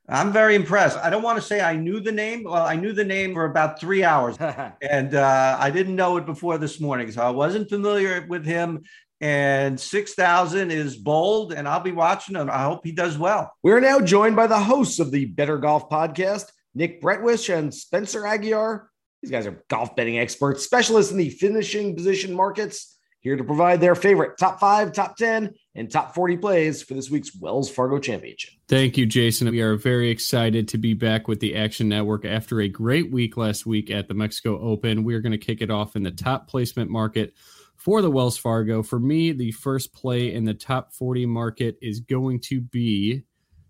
I'm 0.09 0.33
very 0.33 0.55
impressed. 0.55 0.99
I 0.99 1.09
don't 1.09 1.23
want 1.23 1.41
to 1.41 1.43
say 1.43 1.63
I 1.63 1.77
knew 1.77 1.99
the 1.99 2.13
name. 2.13 2.45
Well, 2.45 2.63
I 2.63 2.77
knew 2.77 2.93
the 2.93 3.05
name 3.05 3.33
for 3.33 3.47
about 3.47 3.81
three 3.81 4.05
hours, 4.05 4.37
and 4.83 5.15
uh, 5.15 5.57
I 5.59 5.71
didn't 5.71 5.97
know 5.97 6.19
it 6.19 6.27
before 6.27 6.59
this 6.59 6.79
morning, 6.79 7.11
so 7.11 7.23
I 7.23 7.31
wasn't 7.31 7.71
familiar 7.71 8.27
with 8.29 8.45
him. 8.45 8.83
And 9.25 9.81
six 9.81 10.13
thousand 10.13 10.71
is 10.71 10.99
bold, 10.99 11.55
and 11.55 11.67
I'll 11.67 11.81
be 11.81 11.93
watching 11.93 12.37
him. 12.37 12.51
I 12.51 12.65
hope 12.65 12.85
he 12.85 12.93
does 12.93 13.17
well. 13.17 13.51
We're 13.63 13.81
now 13.81 13.99
joined 13.99 14.37
by 14.37 14.47
the 14.47 14.61
hosts 14.61 14.99
of 14.99 15.11
the 15.11 15.25
Bettor 15.25 15.57
Golf 15.57 15.89
Podcast, 15.89 16.53
Nick 16.75 17.01
Bretwisch 17.01 17.49
and 17.49 17.73
Spencer 17.73 18.21
Aguiar. 18.21 18.89
These 19.23 19.31
guys 19.31 19.47
are 19.47 19.65
golf 19.71 19.97
betting 19.97 20.19
experts, 20.19 20.63
specialists 20.63 21.11
in 21.11 21.17
the 21.17 21.31
finishing 21.31 21.97
position 21.97 22.35
markets 22.35 22.99
here 23.21 23.35
to 23.35 23.45
provide 23.45 23.81
their 23.81 23.95
favorite 23.95 24.37
top 24.37 24.61
five, 24.61 24.93
top 24.93 25.17
10, 25.17 25.55
and 25.75 25.91
top 25.91 26.15
40 26.15 26.37
plays 26.37 26.83
for 26.83 26.93
this 26.93 27.11
week's 27.11 27.35
Wells 27.35 27.71
Fargo 27.71 27.99
Championship. 27.99 28.53
Thank 28.69 28.99
you, 28.99 29.07
Jason. 29.07 29.51
We 29.51 29.63
are 29.63 29.77
very 29.77 30.11
excited 30.11 30.69
to 30.69 30.77
be 30.77 30.93
back 30.93 31.29
with 31.29 31.41
the 31.41 31.57
Action 31.57 31.89
Network 31.89 32.27
after 32.27 32.61
a 32.61 32.69
great 32.69 33.11
week 33.11 33.39
last 33.39 33.65
week 33.65 33.91
at 33.91 34.07
the 34.07 34.13
Mexico 34.13 34.61
Open. 34.61 35.03
We 35.03 35.15
are 35.15 35.21
going 35.21 35.33
to 35.33 35.39
kick 35.39 35.63
it 35.63 35.71
off 35.71 35.97
in 35.97 36.03
the 36.03 36.11
top 36.11 36.47
placement 36.47 36.91
market 36.91 37.33
for 37.85 38.01
the 38.01 38.11
Wells 38.11 38.39
Fargo. 38.39 38.83
For 38.83 38.99
me, 38.99 39.33
the 39.33 39.53
first 39.53 39.93
play 39.93 40.33
in 40.33 40.47
the 40.47 40.55
top 40.55 40.95
40 40.95 41.27
market 41.27 41.77
is 41.83 42.01
going 42.01 42.41
to 42.41 42.63
be 42.63 43.25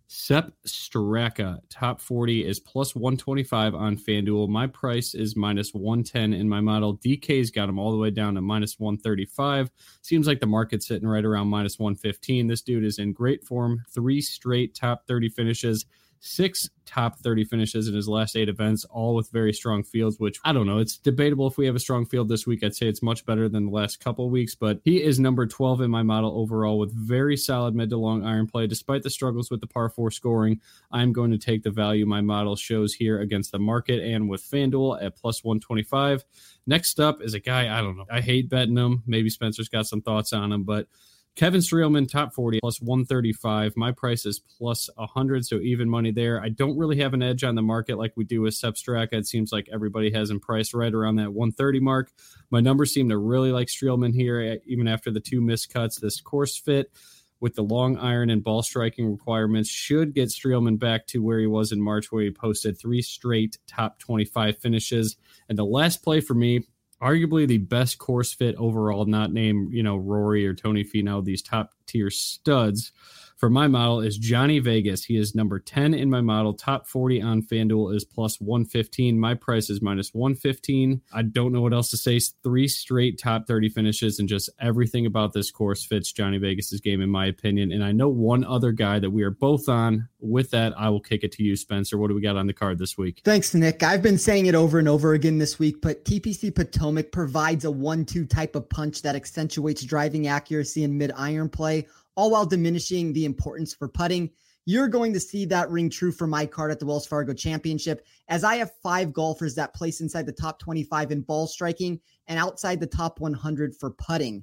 Sepp 0.07 0.53
Straka, 0.64 1.59
top 1.68 2.00
40 2.00 2.46
is 2.46 2.61
plus 2.61 2.94
125 2.94 3.74
on 3.74 3.96
FanDuel. 3.96 4.48
My 4.48 4.68
price 4.68 5.14
is 5.14 5.35
minus 5.35 5.74
110 5.74 6.33
in 6.33 6.48
my 6.48 6.61
model. 6.61 6.96
DK's 6.98 7.50
got 7.50 7.68
him 7.68 7.81
all 7.81 7.90
the 7.90 7.98
way 7.98 8.11
down 8.11 8.37
to 8.37 8.40
minus 8.40 8.79
135. 8.79 9.72
Seems 10.03 10.29
like 10.29 10.38
the 10.38 10.46
market's 10.46 10.87
sitting 10.87 11.09
right 11.09 11.24
around 11.24 11.48
minus 11.48 11.81
115. 11.81 12.46
This 12.46 12.62
dude 12.62 12.85
is 12.85 13.00
in 13.00 13.12
great 13.12 13.42
form. 13.42 13.83
Three 13.92 14.20
straight 14.20 14.77
top 14.77 15.09
30 15.09 15.31
finishes 15.31 15.87
six 16.25 16.71
top 16.87 17.19
30 17.19 17.45
finishes 17.45 17.87
in 17.87 17.95
his 17.95 18.09
last 18.09 18.35
eight 18.35 18.49
events, 18.49 18.85
all 18.87 19.15
with 19.15 19.31
very 19.31 19.53
strong 19.53 19.83
fields, 19.83 20.19
which 20.19 20.39
I 20.43 20.53
don't 20.53 20.67
know. 20.67 20.79
It's 20.79 20.97
debatable 20.97 21.47
if 21.47 21.59
we 21.59 21.67
have 21.67 21.77
a 21.77 21.81
strong 21.81 22.07
field 22.07 22.29
this 22.29 22.47
week. 22.47 22.65
I'd 22.65 22.75
say 22.75 22.87
it's 22.87 23.03
much 23.03 23.27
better 23.27 23.49
than 23.49 23.67
the 23.67 23.71
last 23.71 24.01
couple 24.01 24.31
weeks, 24.31 24.55
but 24.55 24.81
he 24.85 25.03
is 25.03 25.21
number 25.21 25.47
12 25.47 25.83
in 25.83 25.91
my 25.91 26.03
model 26.03 26.39
overall 26.39 26.79
with 26.79 26.93
very 26.93 27.37
solid 27.37 27.75
mid 27.75 27.91
to 27.91 27.99
long 27.99 28.25
iron 28.25 28.47
play. 28.47 28.67
Despite 28.67 29.03
the 29.03 29.11
struggles 29.11 29.51
with 29.51 29.61
the 29.61 29.67
par 29.67 29.91
four 29.91 30.11
scoring, 30.11 30.61
I'm 30.91 31.13
going 31.13 31.31
to 31.31 31.39
take 31.39 31.63
the 31.63 31.71
value 31.71 32.07
my 32.07 32.23
model 32.23 32.57
shows 32.57 32.95
here 32.95 33.21
against 33.21 33.53
the 33.53 33.59
market 33.59 34.03
and 34.03 34.29
with 34.29 34.43
FanDuel 34.43 35.03
at 35.03 35.17
plus 35.17 35.45
125. 35.45 36.25
Next 36.67 37.01
up 37.01 37.21
is 37.21 37.35
a 37.35 37.41
guy, 37.41 37.77
I 37.77 37.83
don't 37.83 37.99
know. 37.99 38.07
I 38.11 38.23
hate 38.23 38.49
betting 38.49 38.79
him. 38.79 39.03
Maybe 39.07 39.29
Spencer's 39.29 39.69
got 39.69 39.87
some 39.87 40.01
thoughts 40.01 40.33
on 40.33 40.53
him, 40.53 40.65
but 40.65 40.89
Kevin 41.37 41.61
Streelman, 41.61 42.09
top 42.09 42.33
40, 42.33 42.61
plus 42.61 42.81
135. 42.81 43.77
My 43.77 43.90
price 43.90 44.25
is 44.25 44.38
plus 44.38 44.88
100, 44.94 45.44
so 45.44 45.57
even 45.57 45.90
money 45.90 46.12
there. 46.12 46.40
I 46.40 46.49
don't 46.49 46.79
really 46.79 46.99
have 47.01 47.12
an 47.12 47.25
edge 47.25 47.42
on 47.42 47.57
the 47.57 47.62
market 47.62 47.99
like 47.99 48.12
we 48.16 48.25
do 48.25 48.42
with 48.42 48.55
Sepp 48.55 48.75
Straka. 48.75 49.14
It 49.14 49.27
seems 49.27 49.51
like 49.51 49.68
everybody 49.73 50.12
has 50.12 50.31
him 50.31 50.38
priced 50.38 50.75
right 50.75 50.94
around 50.94 51.16
that 51.16 51.33
130 51.33 51.81
mark. 51.81 52.12
My 52.51 52.61
numbers 52.61 52.94
seem 52.94 53.09
to 53.09 53.18
really 53.18 53.51
like 53.51 53.66
Streelman 53.66 54.14
here, 54.14 54.40
eh, 54.40 54.57
even 54.66 54.87
after 54.87 55.11
the 55.11 55.18
two 55.18 55.40
miscuts. 55.40 56.01
This 56.01 56.20
course 56.20 56.57
fit 56.57 56.92
with 57.40 57.57
the 57.57 57.62
long 57.62 57.99
iron 57.99 58.31
and 58.31 58.44
ball 58.44 58.62
striking 58.62 59.11
requirements 59.11 59.68
should 59.68 60.14
get 60.14 60.29
Streelman 60.29 60.79
back 60.79 61.07
to 61.09 61.23
where 61.23 61.40
he 61.40 61.49
was 61.49 61.73
in 61.73 61.81
March, 61.81 62.12
where 62.12 62.23
he 62.23 62.31
posted 62.31 62.79
three 62.79 63.03
straight 63.03 63.59
top 63.66 63.99
25 63.99 64.57
finishes. 64.59 65.16
And 65.49 65.59
the 65.59 65.64
last 65.64 66.05
play 66.05 66.20
for 66.20 66.35
me, 66.35 66.68
arguably 67.05 67.47
the 67.47 67.59
best 67.59 67.99
course 67.99 68.33
fit 68.33 68.57
overall, 68.57 69.05
not 69.05 69.33
named, 69.33 69.73
you 69.73 69.83
know, 69.83 69.97
Rory 69.97 70.47
or 70.47 70.55
Tony 70.55 70.85
Finau, 70.85 71.23
these 71.23 71.43
top 71.43 71.75
tier 71.87 72.09
studs 72.09 72.93
for 73.37 73.51
my 73.51 73.68
model 73.68 74.01
is 74.01 74.16
Johnny 74.16 74.59
Vegas. 74.59 75.05
He 75.05 75.16
is 75.16 75.35
number 75.35 75.59
10 75.59 75.94
in 75.94 76.09
my 76.09 76.20
model. 76.20 76.55
Top 76.55 76.87
40 76.87 77.20
on 77.20 77.42
FanDuel 77.42 77.94
is 77.94 78.05
plus 78.05 78.40
115. 78.40 79.18
My 79.18 79.35
price 79.35 79.68
is 79.68 79.83
minus 79.83 80.14
115. 80.14 81.03
I 81.12 81.23
don't 81.23 81.53
know 81.53 81.61
what 81.61 81.73
else 81.73 81.90
to 81.90 81.97
say. 81.97 82.20
Three 82.42 82.68
straight 82.68 83.18
top 83.18 83.47
30 83.47 83.70
finishes, 83.70 84.18
and 84.18 84.29
just 84.29 84.51
everything 84.61 85.07
about 85.07 85.33
this 85.33 85.51
course 85.51 85.85
fits 85.85 86.12
Johnny 86.12 86.38
Vegas's 86.38 86.81
game, 86.81 87.01
in 87.01 87.11
my 87.11 87.27
opinion. 87.27 87.73
And 87.73 87.83
I 87.83 87.92
know 87.92 88.09
one 88.09 88.44
other 88.44 88.73
guy 88.73 88.99
that 89.01 89.11
we 89.11 89.23
are 89.23 89.31
both 89.31 89.68
on. 89.68 90.09
With 90.20 90.51
that, 90.53 90.73
I 90.79 90.88
will 90.88 91.01
kick 91.01 91.25
it 91.25 91.33
to 91.33 91.42
you, 91.42 91.57
Spencer. 91.57 91.99
What 91.99 92.09
do 92.09 92.14
we 92.14 92.20
got 92.20 92.37
on 92.37 92.47
the 92.47 92.53
card 92.53 92.79
this 92.79 92.97
week? 92.97 93.20
Thanks, 93.25 93.53
Nick. 93.55 93.83
I've 93.83 94.03
been 94.03 94.16
saying 94.16 94.47
it 94.47 94.55
over 94.55 94.79
and 94.79 94.88
over 94.88 95.12
again 95.12 95.38
this 95.38 95.59
week, 95.59 95.83
but 95.83 96.05
TPC 96.05 96.55
Potomac 96.55 97.12
provides 97.12 97.64
a 97.64 97.70
one 97.70 98.05
two 98.05 98.25
type 98.25 98.55
of 98.55 98.68
punch 98.68 99.03
that 99.03 99.16
accentuates 99.16 99.83
driving 99.83 100.29
accuracy 100.29 100.85
and 100.85 100.97
mid 100.97 101.12
iron 101.16 101.49
play 101.49 101.87
all 102.16 102.31
while 102.31 102.46
diminishing 102.46 103.12
the 103.12 103.24
importance 103.24 103.74
for 103.74 103.88
putting. 103.88 104.31
You're 104.66 104.88
going 104.88 105.12
to 105.12 105.20
see 105.20 105.44
that 105.46 105.70
ring 105.70 105.90
true 105.90 106.11
for 106.11 106.27
my 106.27 106.46
card 106.46 106.70
at 106.70 106.79
the 106.79 106.87
Wells 106.87 107.07
Fargo 107.07 107.35
Championship, 107.35 108.07
as 108.29 108.44
I 108.44 108.57
have 108.57 108.72
five 108.83 109.12
golfers 109.12 109.55
that 109.55 109.74
place 109.74 110.00
inside 110.00 110.24
the 110.24 110.33
top 110.33 110.59
25 110.59 111.12
in 111.12 111.20
ball 111.20 111.46
striking 111.46 112.00
and 112.29 112.38
outside 112.38 112.81
the 112.81 112.87
top 112.87 113.20
100 113.20 113.77
for 113.77 113.90
putting. 113.90 114.42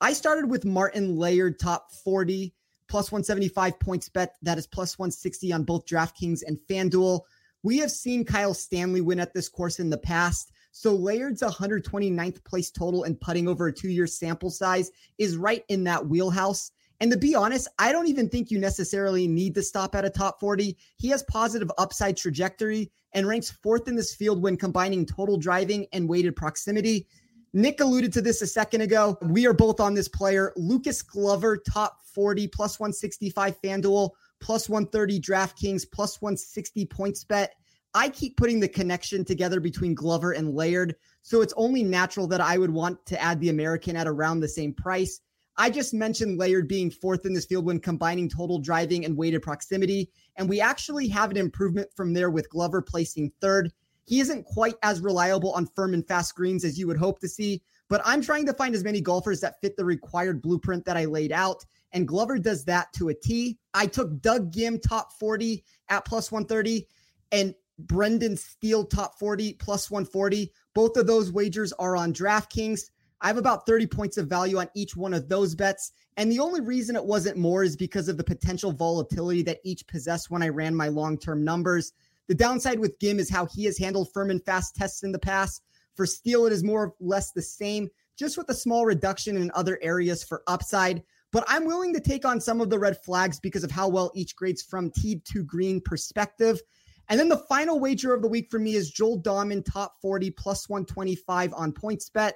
I 0.00 0.12
started 0.12 0.50
with 0.50 0.64
Martin 0.64 1.16
Laird, 1.16 1.58
top 1.60 1.92
40, 1.92 2.52
plus 2.88 3.12
175 3.12 3.78
points 3.78 4.08
bet. 4.08 4.34
That 4.42 4.58
is 4.58 4.66
plus 4.66 4.98
160 4.98 5.52
on 5.52 5.62
both 5.62 5.86
DraftKings 5.86 6.42
and 6.44 6.58
FanDuel. 6.68 7.20
We 7.62 7.78
have 7.78 7.90
seen 7.90 8.24
Kyle 8.24 8.54
Stanley 8.54 9.02
win 9.02 9.20
at 9.20 9.34
this 9.34 9.48
course 9.48 9.78
in 9.78 9.90
the 9.90 9.98
past. 9.98 10.52
So 10.72 10.94
Laird's 10.94 11.42
129th 11.42 12.44
place 12.44 12.70
total 12.70 13.04
and 13.04 13.20
putting 13.20 13.46
over 13.46 13.68
a 13.68 13.72
two 13.72 13.88
year 13.90 14.06
sample 14.06 14.50
size 14.50 14.90
is 15.18 15.36
right 15.36 15.64
in 15.68 15.84
that 15.84 16.06
wheelhouse. 16.06 16.72
And 17.00 17.10
to 17.10 17.16
be 17.16 17.34
honest, 17.34 17.66
I 17.78 17.92
don't 17.92 18.08
even 18.08 18.28
think 18.28 18.50
you 18.50 18.58
necessarily 18.58 19.26
need 19.26 19.54
to 19.54 19.62
stop 19.62 19.94
at 19.94 20.04
a 20.04 20.10
top 20.10 20.38
40. 20.38 20.76
He 20.98 21.08
has 21.08 21.22
positive 21.24 21.70
upside 21.78 22.16
trajectory 22.16 22.90
and 23.12 23.26
ranks 23.26 23.50
fourth 23.50 23.88
in 23.88 23.96
this 23.96 24.14
field 24.14 24.42
when 24.42 24.56
combining 24.56 25.06
total 25.06 25.38
driving 25.38 25.86
and 25.92 26.08
weighted 26.08 26.36
proximity. 26.36 27.06
Nick 27.52 27.80
alluded 27.80 28.12
to 28.12 28.20
this 28.20 28.42
a 28.42 28.46
second 28.46 28.82
ago. 28.82 29.18
We 29.22 29.46
are 29.46 29.52
both 29.52 29.80
on 29.80 29.94
this 29.94 30.08
player. 30.08 30.52
Lucas 30.56 31.02
Glover, 31.02 31.56
top 31.56 31.98
40, 32.14 32.46
plus 32.48 32.78
165 32.78 33.60
FanDuel, 33.60 34.10
plus 34.40 34.68
130 34.68 35.20
DraftKings, 35.20 35.90
plus 35.90 36.20
160 36.20 36.86
points 36.86 37.24
bet. 37.24 37.54
I 37.92 38.08
keep 38.08 38.36
putting 38.36 38.60
the 38.60 38.68
connection 38.68 39.24
together 39.24 39.58
between 39.58 39.94
Glover 39.94 40.32
and 40.32 40.54
Laird. 40.54 40.94
So 41.22 41.40
it's 41.40 41.54
only 41.56 41.82
natural 41.82 42.28
that 42.28 42.40
I 42.40 42.56
would 42.56 42.70
want 42.70 43.04
to 43.06 43.20
add 43.20 43.40
the 43.40 43.48
American 43.48 43.96
at 43.96 44.06
around 44.06 44.40
the 44.40 44.48
same 44.48 44.72
price. 44.72 45.20
I 45.56 45.70
just 45.70 45.92
mentioned 45.92 46.38
Laird 46.38 46.68
being 46.68 46.90
fourth 46.90 47.26
in 47.26 47.34
this 47.34 47.44
field 47.44 47.66
when 47.66 47.80
combining 47.80 48.28
total 48.28 48.58
driving 48.58 49.04
and 49.04 49.16
weighted 49.16 49.42
proximity. 49.42 50.10
And 50.36 50.48
we 50.48 50.60
actually 50.60 51.08
have 51.08 51.30
an 51.30 51.36
improvement 51.36 51.90
from 51.94 52.14
there 52.14 52.30
with 52.30 52.48
Glover 52.48 52.80
placing 52.80 53.32
third. 53.40 53.72
He 54.04 54.20
isn't 54.20 54.44
quite 54.44 54.74
as 54.82 55.00
reliable 55.00 55.52
on 55.52 55.66
firm 55.66 55.94
and 55.94 56.06
fast 56.06 56.34
greens 56.34 56.64
as 56.64 56.78
you 56.78 56.86
would 56.86 56.96
hope 56.96 57.20
to 57.20 57.28
see, 57.28 57.62
but 57.88 58.00
I'm 58.04 58.22
trying 58.22 58.46
to 58.46 58.54
find 58.54 58.74
as 58.74 58.84
many 58.84 59.00
golfers 59.00 59.40
that 59.40 59.60
fit 59.60 59.76
the 59.76 59.84
required 59.84 60.42
blueprint 60.42 60.84
that 60.86 60.96
I 60.96 61.04
laid 61.04 61.30
out. 61.30 61.64
And 61.92 62.08
Glover 62.08 62.38
does 62.38 62.64
that 62.64 62.92
to 62.94 63.08
a 63.08 63.14
T. 63.14 63.58
I 63.74 63.86
took 63.86 64.20
Doug 64.20 64.52
Ghim 64.52 64.80
top 64.80 65.12
40 65.12 65.64
at 65.88 66.04
plus 66.04 66.32
130 66.32 66.86
and 67.32 67.54
Brendan 67.78 68.36
Steele 68.36 68.84
top 68.84 69.18
40 69.18 69.54
plus 69.54 69.90
140. 69.90 70.52
Both 70.74 70.96
of 70.96 71.06
those 71.06 71.32
wagers 71.32 71.72
are 71.74 71.96
on 71.96 72.12
DraftKings. 72.12 72.90
I 73.20 73.26
have 73.26 73.36
about 73.36 73.66
30 73.66 73.86
points 73.86 74.16
of 74.16 74.28
value 74.28 74.58
on 74.58 74.68
each 74.74 74.96
one 74.96 75.12
of 75.12 75.28
those 75.28 75.54
bets. 75.54 75.92
And 76.16 76.30
the 76.30 76.40
only 76.40 76.60
reason 76.60 76.96
it 76.96 77.04
wasn't 77.04 77.36
more 77.36 77.62
is 77.62 77.76
because 77.76 78.08
of 78.08 78.16
the 78.16 78.24
potential 78.24 78.72
volatility 78.72 79.42
that 79.42 79.60
each 79.64 79.86
possessed 79.86 80.30
when 80.30 80.42
I 80.42 80.48
ran 80.48 80.74
my 80.74 80.88
long 80.88 81.18
term 81.18 81.44
numbers. 81.44 81.92
The 82.28 82.34
downside 82.34 82.78
with 82.78 82.98
Ghim 82.98 83.18
is 83.18 83.28
how 83.28 83.46
he 83.46 83.64
has 83.64 83.78
handled 83.78 84.12
firm 84.12 84.30
and 84.30 84.42
fast 84.44 84.76
tests 84.76 85.02
in 85.02 85.12
the 85.12 85.18
past. 85.18 85.62
For 85.94 86.06
Steele, 86.06 86.46
it 86.46 86.52
is 86.52 86.64
more 86.64 86.86
or 86.86 86.94
less 87.00 87.32
the 87.32 87.42
same, 87.42 87.88
just 88.16 88.38
with 88.38 88.48
a 88.48 88.54
small 88.54 88.86
reduction 88.86 89.36
in 89.36 89.50
other 89.54 89.78
areas 89.82 90.22
for 90.22 90.42
upside. 90.46 91.02
But 91.32 91.44
I'm 91.46 91.64
willing 91.64 91.92
to 91.94 92.00
take 92.00 92.24
on 92.24 92.40
some 92.40 92.60
of 92.60 92.70
the 92.70 92.78
red 92.78 92.96
flags 93.04 93.38
because 93.38 93.64
of 93.64 93.70
how 93.70 93.88
well 93.88 94.10
each 94.14 94.34
grades 94.34 94.62
from 94.62 94.90
tee 94.90 95.20
to 95.26 95.42
green 95.42 95.80
perspective. 95.80 96.60
And 97.08 97.18
then 97.18 97.28
the 97.28 97.44
final 97.48 97.80
wager 97.80 98.14
of 98.14 98.22
the 98.22 98.28
week 98.28 98.48
for 98.50 98.58
me 98.58 98.76
is 98.76 98.90
Joel 98.90 99.20
Dahmen, 99.20 99.64
top 99.64 99.96
40 100.00 100.30
plus 100.30 100.68
125 100.68 101.52
on 101.54 101.72
PointsBet. 101.72 102.32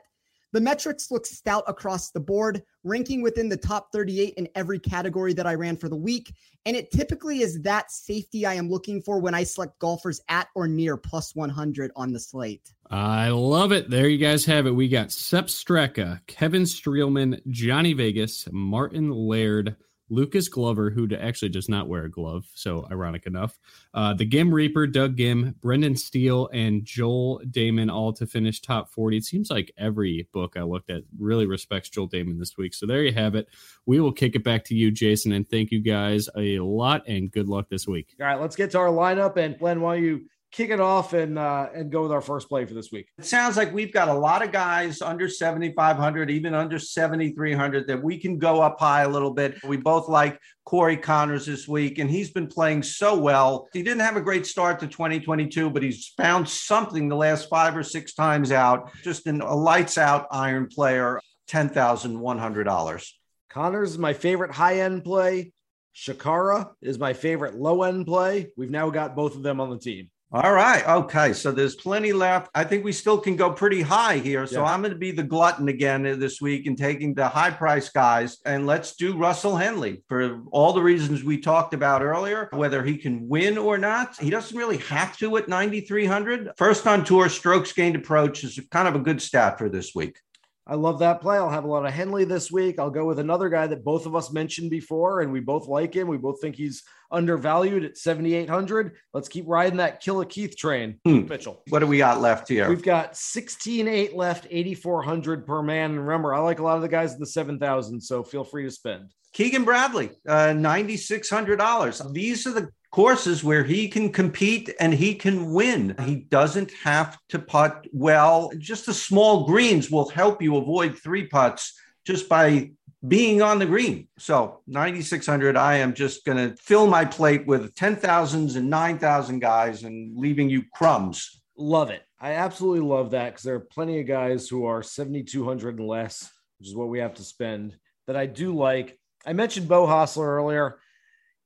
The 0.55 0.61
metrics 0.61 1.11
look 1.11 1.27
stout 1.27 1.65
across 1.67 2.13
the 2.13 2.21
board, 2.21 2.63
ranking 2.85 3.23
within 3.23 3.49
the 3.49 3.57
top 3.57 3.91
38 3.91 4.35
in 4.35 4.49
every 4.55 4.79
category 4.79 5.33
that 5.33 5.49
I 5.49 5.57
ran 5.57 5.77
for 5.77 5.89
the 5.89 5.97
week. 5.97 6.33
And 6.65 6.77
it 6.77 6.93
typically 6.93 7.41
is 7.41 7.61
that 7.63 7.91
safety 7.91 8.47
I 8.47 8.55
am 8.55 8.71
looking 8.71 9.03
for 9.03 9.19
when 9.19 9.35
I 9.35 9.43
select 9.43 9.81
golfers 9.81 10.21
at 10.29 10.47
or 10.55 10.69
near 10.69 10.97
plus 10.97 11.35
100 11.35 11.91
on 11.97 12.13
the 12.13 12.21
slate. 12.21 12.73
I 12.89 13.31
love 13.31 13.73
it. 13.73 13.91
There 13.91 14.09
you 14.09 14.17
guys 14.17 14.45
have 14.45 14.69
it. 14.69 14.77
We 14.77 14.87
got 14.87 15.11
Sepp 15.11 15.47
Straka, 15.47 16.21
Kevin 16.29 16.63
Streelman, 16.63 17.41
Johnny 17.49 17.93
Vegas, 17.93 18.49
Martin 18.53 19.11
Laird, 19.11 19.75
Lucas 20.11 20.49
Glover, 20.49 20.91
who 20.91 21.09
actually 21.15 21.49
does 21.49 21.69
not 21.69 21.89
wear 21.89 22.05
a 22.05 22.11
glove, 22.11 22.47
so 22.55 22.87
ironic 22.91 23.27
enough. 23.27 23.59
Uh, 23.93 24.15
the 24.15 24.27
Ghim 24.27 24.53
Reaper, 24.53 24.87
Doug 24.87 25.17
Ghim, 25.17 25.55
Brendan 25.61 25.97
Steele, 25.97 26.49
and 26.53 26.85
Joel 26.85 27.41
Dahmen 27.51 27.93
all 27.93 28.13
to 28.15 28.27
finish 28.27 28.61
top 28.61 28.91
40. 28.91 29.17
It 29.17 29.25
seems 29.25 29.51
like 29.51 29.73
every 29.79 30.29
book 30.33 30.57
I 30.57 30.63
looked 30.63 30.91
at 30.91 31.03
really 31.19 31.47
respects 31.47 31.89
Joel 31.89 32.09
Dahmen 32.09 32.39
this 32.39 32.57
week. 32.57 32.75
So 32.75 32.87
there 32.87 33.03
you 33.03 33.13
have 33.13 33.35
it. 33.35 33.49
We 33.87 34.01
will 34.01 34.13
kick 34.13 34.35
it 34.35 34.45
back 34.45 34.65
to 34.67 34.75
you, 34.75 34.91
Jason, 34.91 35.33
and 35.33 35.49
thank 35.49 35.71
you 35.71 35.81
guys 35.81 36.29
a 36.37 36.59
lot 36.59 37.07
and 37.09 37.31
good 37.31 37.49
luck 37.49 37.69
this 37.69 37.87
week. 37.87 38.15
All 38.21 38.27
right, 38.27 38.41
let's 38.41 38.57
get 38.57 38.71
to 38.73 38.79
our 38.79 38.89
lineup. 38.89 39.37
And 39.37 39.59
Glenn, 39.59 39.81
while 39.81 39.97
you 39.97 40.27
kick 40.55 40.71
it 40.71 40.79
off 40.79 41.13
and 41.15 41.37
uh, 41.37 41.69
and 41.75 41.91
go 41.91 42.03
with 42.03 42.13
our 42.13 42.21
first 42.21 42.49
play 42.49 42.65
for 42.65 42.75
this 42.75 42.93
week. 42.93 43.09
It 43.19 43.25
sounds 43.25 43.57
like 43.57 43.75
we've 43.75 43.93
got 43.93 44.09
a 44.09 44.15
lot 44.15 44.43
of 44.43 44.53
guys 44.53 45.03
under 45.03 45.29
7,500, 45.29 46.31
even 46.31 46.55
under 46.55 46.79
7,300 46.79 47.89
that 47.89 48.03
we 48.03 48.19
can 48.19 48.39
go 48.39 48.63
up 48.63 48.79
high 48.79 49.03
a 49.03 49.09
little 49.09 49.33
bit. 49.33 49.63
We 49.65 49.77
both 49.77 50.09
like 50.09 50.39
Corey 50.65 50.97
Conners 50.97 51.45
this 51.45 51.67
week, 51.67 51.99
and 51.99 52.09
he's 52.09 52.31
been 52.31 52.47
playing 52.47 52.85
so 52.85 53.19
well. 53.19 53.69
He 53.73 53.83
didn't 53.83 54.03
have 54.03 54.17
a 54.17 54.21
great 54.21 54.47
start 54.47 54.79
to 54.81 54.87
2022, 54.87 55.71
but 55.71 55.83
he's 55.83 56.13
found 56.17 56.49
something 56.49 57.09
the 57.09 57.17
last 57.17 57.49
five 57.49 57.77
or 57.77 57.83
six 57.83 58.15
times 58.15 58.53
out. 58.53 58.91
Just 59.03 59.27
an, 59.27 59.41
a 59.41 59.55
lights 59.55 59.99
out 59.99 60.29
iron 60.31 60.69
player, 60.69 61.21
$10,100. 61.49 63.11
Connors 63.51 63.91
is 63.91 63.99
my 63.99 64.13
favorite 64.13 64.53
high 64.53 64.81
end 64.81 65.03
play. 65.05 65.53
Chacarra 65.97 66.71
is 66.83 66.99
my 66.99 67.13
favorite 67.13 67.55
low 67.55 67.83
end 67.83 68.07
play. 68.07 68.49
We've 68.57 68.71
now 68.71 68.91
got 68.91 69.15
both 69.15 69.37
of 69.37 69.43
them 69.43 69.61
on 69.61 69.71
the 69.71 69.79
team. 69.79 70.11
All 70.35 70.53
right. 70.53 70.85
Okay. 70.85 71.33
So 71.33 71.53
there's 71.53 71.77
plenty 71.77 72.13
left. 72.13 72.51
I 72.57 72.65
think 72.65 72.85
we 72.85 72.91
still 72.91 73.19
can 73.19 73.37
go 73.37 73.53
pretty 73.53 73.83
high 73.83 74.19
here. 74.19 74.49
So 74.49 74.63
yeah. 74.63 74.73
I'm 74.73 74.81
going 74.81 74.91
to 74.91 74.99
be 74.99 75.13
the 75.13 75.23
glutton 75.23 75.69
again 75.69 76.03
this 76.03 76.41
week 76.41 76.67
and 76.67 76.77
taking 76.77 77.15
the 77.15 77.29
high 77.29 77.53
price 77.53 77.89
guys. 77.89 78.39
And 78.45 78.67
let's 78.67 78.97
do 78.97 79.17
Russell 79.17 79.57
Henley 79.57 80.03
for 80.09 80.43
all 80.51 80.73
the 80.73 80.83
reasons 80.83 81.23
we 81.23 81.41
talked 81.41 81.73
about 81.73 82.03
earlier, 82.03 82.49
whether 82.51 82.83
he 82.83 82.99
can 82.99 83.29
win 83.29 83.57
or 83.57 83.79
not. 83.79 84.17
He 84.19 84.29
doesn't 84.29 84.59
really 84.59 84.79
have 84.79 85.17
to 85.19 85.37
at 85.37 85.49
9,300. 85.49 86.51
First 86.57 86.85
on 86.89 87.05
tour, 87.05 87.29
strokes 87.29 87.73
gained 87.73 87.95
approach 87.95 88.43
is 88.43 88.59
kind 88.73 88.89
of 88.89 88.97
a 88.97 89.05
good 89.05 89.23
stat 89.23 89.57
for 89.57 89.69
this 89.69 89.95
week. 89.95 90.19
I 90.67 90.77
love 90.77 90.99
that 91.01 91.21
play. 91.21 91.37
I'll 91.37 91.51
have 91.51 91.65
a 91.65 91.69
lot 91.69 91.85
of 91.85 91.93
Henley 91.93 92.25
this 92.25 92.51
week. 92.51 92.79
I'll 92.79 92.91
go 92.91 93.05
with 93.05 93.19
another 93.19 93.51
guy 93.51 93.67
that 93.67 93.85
both 93.85 94.07
of 94.07 94.17
us 94.17 94.33
mentioned 94.33 94.71
before, 94.71 95.21
and 95.21 95.31
we 95.31 95.41
both 95.41 95.69
like 95.69 95.95
him. 95.95 96.09
We 96.09 96.17
both 96.17 96.41
think 96.41 96.57
he's 96.57 96.83
undervalued 97.15 97.85
at 97.85 97.97
7,800. 97.97 98.97
Let's 99.13 99.29
keep 99.29 99.45
riding 99.47 99.79
that 99.79 100.01
Killer 100.01 100.25
Keith 100.25 100.57
train, 100.57 100.99
hmm. 101.05 101.27
Mitchell. 101.27 101.63
What 101.69 101.79
do 101.79 101.87
we 101.87 101.99
got 101.99 102.21
left 102.21 102.49
here? 102.49 102.69
We've 102.69 102.83
got 102.83 103.15
16,8 103.15 104.15
left, 104.15 104.47
8,400 104.51 105.47
per 105.47 105.63
man. 105.63 105.93
And 105.93 106.01
remember, 106.01 106.35
I 106.35 106.41
like 106.41 106.59
a 106.59 106.63
lot 106.63 106.77
of 106.77 106.83
the 106.83 106.89
guys 106.89 107.15
in 107.15 107.21
the 107.21 107.27
7,000, 107.27 108.01
so 108.01 108.23
feel 108.23 108.45
free 108.45 108.65
to 108.65 108.71
spend. 108.71 109.11
Keegan 109.33 109.65
Bradley, 109.65 110.11
uh, 110.29 110.55
$9,600. 110.55 112.13
These 112.13 112.47
are 112.47 112.53
the 112.53 112.69
courses 112.93 113.43
where 113.43 113.65
he 113.65 113.89
can 113.89 114.13
compete 114.13 114.73
and 114.79 114.95
he 114.95 115.17
can 115.17 115.53
win. 115.53 115.97
He 116.05 116.17
doesn't 116.31 116.71
have 116.85 117.19
to 117.31 117.41
putt 117.41 117.87
well. 117.93 118.53
Just 118.59 118.87
the 118.87 118.95
small 118.95 119.47
greens 119.47 119.91
will 119.91 120.09
help 120.09 120.41
you 120.41 120.57
avoid 120.57 120.97
three 120.97 121.27
putts 121.27 121.77
just 122.07 122.29
by 122.29 122.71
being 123.07 123.43
on 123.43 123.59
the 123.59 123.67
green. 123.67 124.09
So 124.19 124.61
9,600, 124.67 125.57
I 125.57 125.77
am 125.77 125.95
just 125.95 126.25
going 126.25 126.39
to 126.39 126.57
fill 126.57 126.87
my 126.87 127.05
plate 127.05 127.47
with 127.47 127.75
10,000s 127.75 128.57
and 128.57 128.71
9,000 128.71 129.39
guys 129.41 129.83
and 129.83 130.17
leaving 130.17 130.49
you 130.49 130.65
crumbs. 130.73 131.43
Love 131.57 131.91
it. 131.91 132.03
I 132.21 132.33
absolutely 132.33 132.81
love 132.81 133.11
that 133.11 133.31
because 133.31 133.43
there 133.43 133.57
are 133.57 133.61
plenty 133.61 134.01
of 134.01 134.07
guys 134.07 134.49
who 134.49 134.65
are 134.65 134.83
7,200 134.83 135.79
and 135.79 135.87
less, 135.87 136.31
which 136.59 136.69
is 136.69 136.75
what 136.75 136.89
we 136.89 137.01
have 137.01 137.15
to 137.15 137.23
spend 137.23 137.77
that 138.07 138.17
I 138.17 138.27
do 138.27 138.55
like. 138.55 138.99
I 139.27 139.33
mentioned 139.33 139.69
Beau 139.69 139.87
Hossler 139.87 140.27
earlier 140.27 140.79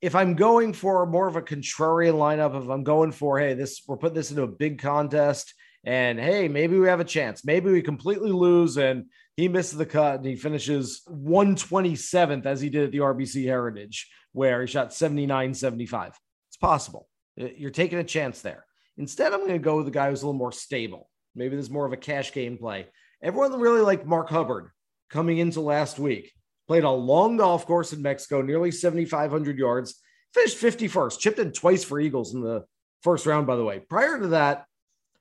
if 0.00 0.14
I'm 0.14 0.34
going 0.34 0.72
for 0.72 1.06
more 1.06 1.26
of 1.26 1.36
a 1.36 1.42
contrarian 1.42 2.14
lineup, 2.14 2.60
if 2.60 2.68
I'm 2.68 2.84
going 2.84 3.12
for, 3.12 3.38
hey, 3.38 3.54
this 3.54 3.82
we're 3.86 3.96
putting 3.96 4.14
this 4.14 4.30
into 4.30 4.42
a 4.42 4.48
big 4.48 4.78
contest, 4.78 5.54
and 5.84 6.18
hey, 6.18 6.48
maybe 6.48 6.78
we 6.78 6.88
have 6.88 7.00
a 7.00 7.04
chance. 7.04 7.44
Maybe 7.44 7.70
we 7.70 7.82
completely 7.82 8.32
lose 8.32 8.76
and 8.76 9.06
he 9.36 9.48
misses 9.48 9.78
the 9.78 9.86
cut 9.86 10.16
and 10.16 10.26
he 10.26 10.36
finishes 10.36 11.02
127th 11.08 12.46
as 12.46 12.60
he 12.60 12.68
did 12.68 12.84
at 12.84 12.92
the 12.92 12.98
RBC 12.98 13.44
Heritage, 13.44 14.10
where 14.32 14.60
he 14.60 14.66
shot 14.66 14.92
79 14.92 15.54
75. 15.54 16.18
It's 16.48 16.56
possible. 16.56 17.08
You're 17.36 17.70
taking 17.70 17.98
a 17.98 18.04
chance 18.04 18.40
there. 18.42 18.64
Instead, 18.96 19.32
I'm 19.32 19.40
going 19.40 19.52
to 19.52 19.58
go 19.58 19.76
with 19.76 19.86
the 19.86 19.92
guy 19.92 20.10
who's 20.10 20.22
a 20.22 20.26
little 20.26 20.38
more 20.38 20.52
stable. 20.52 21.08
Maybe 21.34 21.54
there's 21.54 21.70
more 21.70 21.86
of 21.86 21.92
a 21.92 21.96
cash 21.96 22.32
game 22.32 22.58
play. 22.58 22.88
Everyone 23.22 23.60
really 23.60 23.80
liked 23.80 24.06
Mark 24.06 24.28
Hubbard 24.28 24.70
coming 25.08 25.38
into 25.38 25.60
last 25.60 25.98
week 25.98 26.32
played 26.68 26.84
a 26.84 26.90
long 26.90 27.38
golf 27.38 27.66
course 27.66 27.92
in 27.92 28.02
Mexico, 28.02 28.42
nearly 28.42 28.70
7,500 28.70 29.58
yards, 29.58 30.00
finished 30.34 30.58
51st, 30.58 31.18
chipped 31.18 31.38
in 31.38 31.50
twice 31.50 31.82
for 31.82 31.98
Eagles 31.98 32.34
in 32.34 32.42
the 32.42 32.64
first 33.02 33.26
round, 33.26 33.46
by 33.46 33.56
the 33.56 33.64
way. 33.64 33.80
Prior 33.80 34.20
to 34.20 34.28
that, 34.28 34.66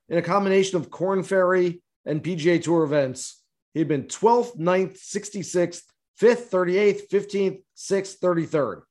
in 0.08 0.18
a 0.18 0.22
combination 0.22 0.76
of 0.76 0.90
Corn 0.90 1.22
Ferry 1.22 1.82
and 2.04 2.22
PGA 2.22 2.62
Tour 2.62 2.84
events, 2.84 3.42
he'd 3.74 3.88
been 3.88 4.04
12th, 4.04 4.58
9th, 4.58 4.98
66th, 4.98 5.82
5th, 6.20 6.50
38th, 6.50 7.08
15th, 7.10 7.62
6th, 7.76 8.18
33rd. 8.18 8.82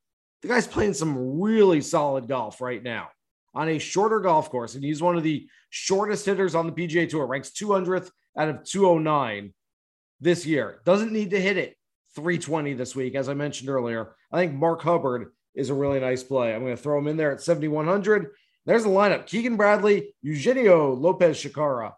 The 0.42 0.48
guy's 0.48 0.68
playing 0.68 0.94
some 0.94 1.40
really 1.42 1.82
solid 1.82 2.28
golf 2.28 2.62
right 2.62 2.82
now 2.82 3.10
on 3.54 3.70
a 3.70 3.80
shorter 3.80 4.20
golf 4.20 4.52
course, 4.52 4.76
and 4.76 4.84
he's 4.84 5.02
one 5.02 5.18
of 5.18 5.24
the 5.24 5.48
shortest 5.72 6.26
hitters 6.26 6.54
on 6.54 6.68
the 6.68 6.72
PGA 6.72 7.10
Tour, 7.10 7.26
ranks 7.26 7.50
200th 7.50 8.12
out 8.38 8.50
of 8.50 8.64
209 8.64 9.54
this 10.22 10.46
year. 10.46 10.82
Doesn't 10.86 11.12
need 11.12 11.32
to 11.32 11.42
hit 11.42 11.58
it 11.58 11.76
320 12.16 12.74
this 12.74 12.96
week. 12.96 13.16
As 13.16 13.30
I 13.30 13.34
mentioned 13.34 13.70
earlier, 13.70 14.16
I 14.32 14.38
think 14.38 14.54
Mark 14.54 14.82
Hubbard 14.84 15.32
is 15.56 15.70
a 15.70 15.74
really 15.74 16.00
nice 16.00 16.22
play. 16.22 16.54
I'm 16.54 16.62
going 16.62 16.76
to 16.76 16.82
throw 16.82 17.00
him 17.00 17.08
in 17.08 17.18
there 17.18 17.32
at 17.32 17.42
7,100. 17.42 18.28
There's 18.68 18.84
the 18.84 18.90
lineup 18.90 19.26
Keegan 19.26 19.56
Bradley, 19.56 20.14
Eugenio 20.22 20.94
Lopez 20.94 21.42
Chacarra, 21.42 21.94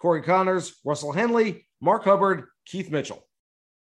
Corey 0.00 0.20
Conners, 0.20 0.74
Russell 0.84 1.12
Henley, 1.12 1.68
Mark 1.80 2.02
Hubbard, 2.02 2.46
Keith 2.66 2.90
Mitchell. 2.90 3.24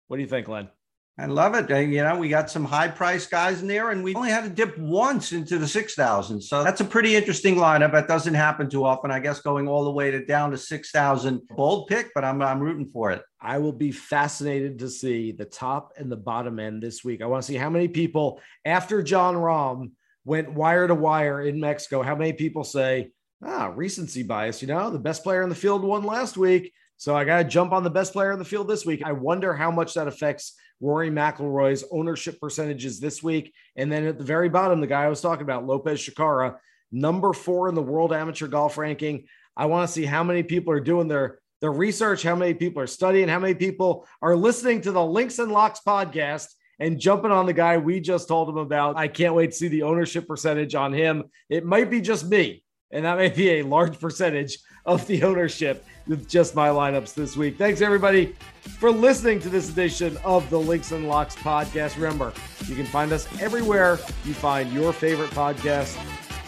What 0.08 0.16
do 0.16 0.22
you 0.22 0.28
think, 0.28 0.48
Len? 0.48 0.70
I 1.18 1.26
love 1.26 1.54
it. 1.54 1.70
Uh, 1.70 1.76
you 1.76 2.02
know, 2.02 2.16
we 2.16 2.30
got 2.30 2.48
some 2.48 2.64
high 2.64 2.88
price 2.88 3.26
guys 3.26 3.60
in 3.60 3.68
there, 3.68 3.90
and 3.90 4.02
we 4.02 4.14
only 4.14 4.30
had 4.30 4.44
to 4.44 4.50
dip 4.50 4.78
once 4.78 5.32
into 5.32 5.58
the 5.58 5.68
6,000. 5.68 6.40
So 6.40 6.64
that's 6.64 6.80
a 6.80 6.86
pretty 6.86 7.16
interesting 7.16 7.56
lineup. 7.56 7.92
That 7.92 8.08
doesn't 8.08 8.32
happen 8.32 8.70
too 8.70 8.86
often. 8.86 9.10
I 9.10 9.20
guess 9.20 9.42
going 9.42 9.68
all 9.68 9.84
the 9.84 9.90
way 9.90 10.10
to 10.10 10.24
down 10.24 10.52
to 10.52 10.58
6,000. 10.58 11.42
Bold 11.50 11.88
pick, 11.88 12.12
but 12.14 12.24
I'm, 12.24 12.40
I'm 12.40 12.60
rooting 12.60 12.86
for 12.86 13.10
it. 13.10 13.22
I 13.42 13.58
will 13.58 13.74
be 13.74 13.92
fascinated 13.92 14.78
to 14.78 14.88
see 14.88 15.32
the 15.32 15.44
top 15.44 15.92
and 15.98 16.10
the 16.10 16.16
bottom 16.16 16.58
end 16.58 16.82
this 16.82 17.04
week. 17.04 17.20
I 17.20 17.26
want 17.26 17.42
to 17.42 17.46
see 17.46 17.58
how 17.58 17.68
many 17.68 17.88
people, 17.88 18.40
after 18.64 19.02
Jon 19.02 19.34
Rahm 19.34 19.90
went 20.24 20.52
wire 20.52 20.86
to 20.86 20.94
wire 20.94 21.40
in 21.40 21.60
Mexico, 21.60 22.02
how 22.02 22.14
many 22.14 22.32
people 22.32 22.64
say, 22.64 23.10
ah, 23.44 23.72
recency 23.74 24.22
bias, 24.22 24.62
you 24.62 24.68
know, 24.68 24.90
the 24.90 24.98
best 24.98 25.22
player 25.22 25.42
in 25.42 25.48
the 25.48 25.54
field 25.54 25.82
won 25.82 26.04
last 26.04 26.36
week. 26.36 26.72
So 26.96 27.16
I 27.16 27.24
got 27.24 27.38
to 27.38 27.44
jump 27.44 27.72
on 27.72 27.82
the 27.82 27.90
best 27.90 28.12
player 28.12 28.32
in 28.32 28.38
the 28.38 28.44
field 28.44 28.68
this 28.68 28.86
week. 28.86 29.02
I 29.04 29.12
wonder 29.12 29.54
how 29.54 29.72
much 29.72 29.94
that 29.94 30.06
affects 30.06 30.54
Rory 30.80 31.10
McIlroy's 31.10 31.84
ownership 31.90 32.40
percentages 32.40 33.00
this 33.00 33.22
week. 33.22 33.52
And 33.76 33.90
then 33.90 34.06
at 34.06 34.18
the 34.18 34.24
very 34.24 34.48
bottom, 34.48 34.80
the 34.80 34.86
guy 34.86 35.04
I 35.04 35.08
was 35.08 35.20
talking 35.20 35.42
about, 35.42 35.66
Lopez 35.66 35.98
Chacarra, 35.98 36.56
number 36.92 37.32
four 37.32 37.68
in 37.68 37.74
the 37.74 37.82
world 37.82 38.12
amateur 38.12 38.46
golf 38.46 38.78
ranking. 38.78 39.24
I 39.56 39.66
want 39.66 39.88
to 39.88 39.92
see 39.92 40.04
how 40.04 40.22
many 40.22 40.42
people 40.42 40.72
are 40.72 40.80
doing 40.80 41.08
their 41.08 41.40
their 41.60 41.72
research, 41.72 42.24
how 42.24 42.34
many 42.34 42.54
people 42.54 42.82
are 42.82 42.88
studying, 42.88 43.28
how 43.28 43.38
many 43.38 43.54
people 43.54 44.04
are 44.20 44.34
listening 44.34 44.80
to 44.80 44.90
the 44.90 45.04
Links 45.04 45.38
and 45.38 45.52
Locks 45.52 45.80
podcast 45.86 46.48
and 46.82 46.98
jumping 46.98 47.30
on 47.30 47.46
the 47.46 47.52
guy 47.52 47.78
we 47.78 48.00
just 48.00 48.26
told 48.26 48.48
him 48.48 48.56
about. 48.56 48.96
I 48.96 49.06
can't 49.06 49.36
wait 49.36 49.52
to 49.52 49.56
see 49.56 49.68
the 49.68 49.84
ownership 49.84 50.26
percentage 50.26 50.74
on 50.74 50.92
him. 50.92 51.22
It 51.48 51.64
might 51.64 51.88
be 51.88 52.00
just 52.00 52.28
me, 52.28 52.64
and 52.90 53.04
that 53.04 53.16
may 53.18 53.28
be 53.28 53.50
a 53.50 53.62
large 53.62 54.00
percentage 54.00 54.58
of 54.84 55.06
the 55.06 55.22
ownership 55.22 55.84
with 56.08 56.28
just 56.28 56.56
my 56.56 56.70
lineups 56.70 57.14
this 57.14 57.36
week. 57.36 57.56
Thanks, 57.56 57.82
everybody, 57.82 58.34
for 58.80 58.90
listening 58.90 59.38
to 59.40 59.48
this 59.48 59.70
edition 59.70 60.18
of 60.24 60.50
the 60.50 60.58
Links 60.58 60.90
and 60.90 61.06
Locks 61.06 61.36
podcast. 61.36 61.94
Remember, 61.94 62.32
you 62.66 62.74
can 62.74 62.86
find 62.86 63.12
us 63.12 63.28
everywhere 63.40 64.00
you 64.24 64.34
find 64.34 64.72
your 64.72 64.92
favorite 64.92 65.30
podcast. 65.30 65.96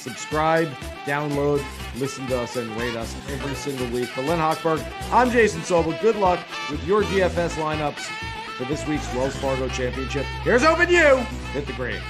Subscribe, 0.01 0.67
download, 1.05 1.65
listen 2.01 2.27
to 2.27 2.41
us, 2.41 2.57
and 2.57 2.69
rate 2.77 2.97
us 2.97 3.15
every 3.31 3.55
single 3.55 3.87
week. 3.91 4.09
For 4.09 4.23
Len 4.23 4.41
Hochberg, 4.41 4.85
I'm 5.13 5.31
Jason 5.31 5.61
Sobel. 5.61 5.99
Good 6.03 6.17
luck 6.17 6.41
with 6.69 6.85
your 6.85 7.05
DFS 7.05 7.51
lineups 7.51 8.11
for 8.57 8.65
this 8.65 8.87
week's 8.87 9.13
Wells 9.15 9.35
Fargo 9.37 9.69
Championship. 9.69 10.25
Here's 10.43 10.63
hoping 10.63 10.89
you 10.89 11.17
hit 11.53 11.67
the 11.67 11.73
green. 11.73 12.01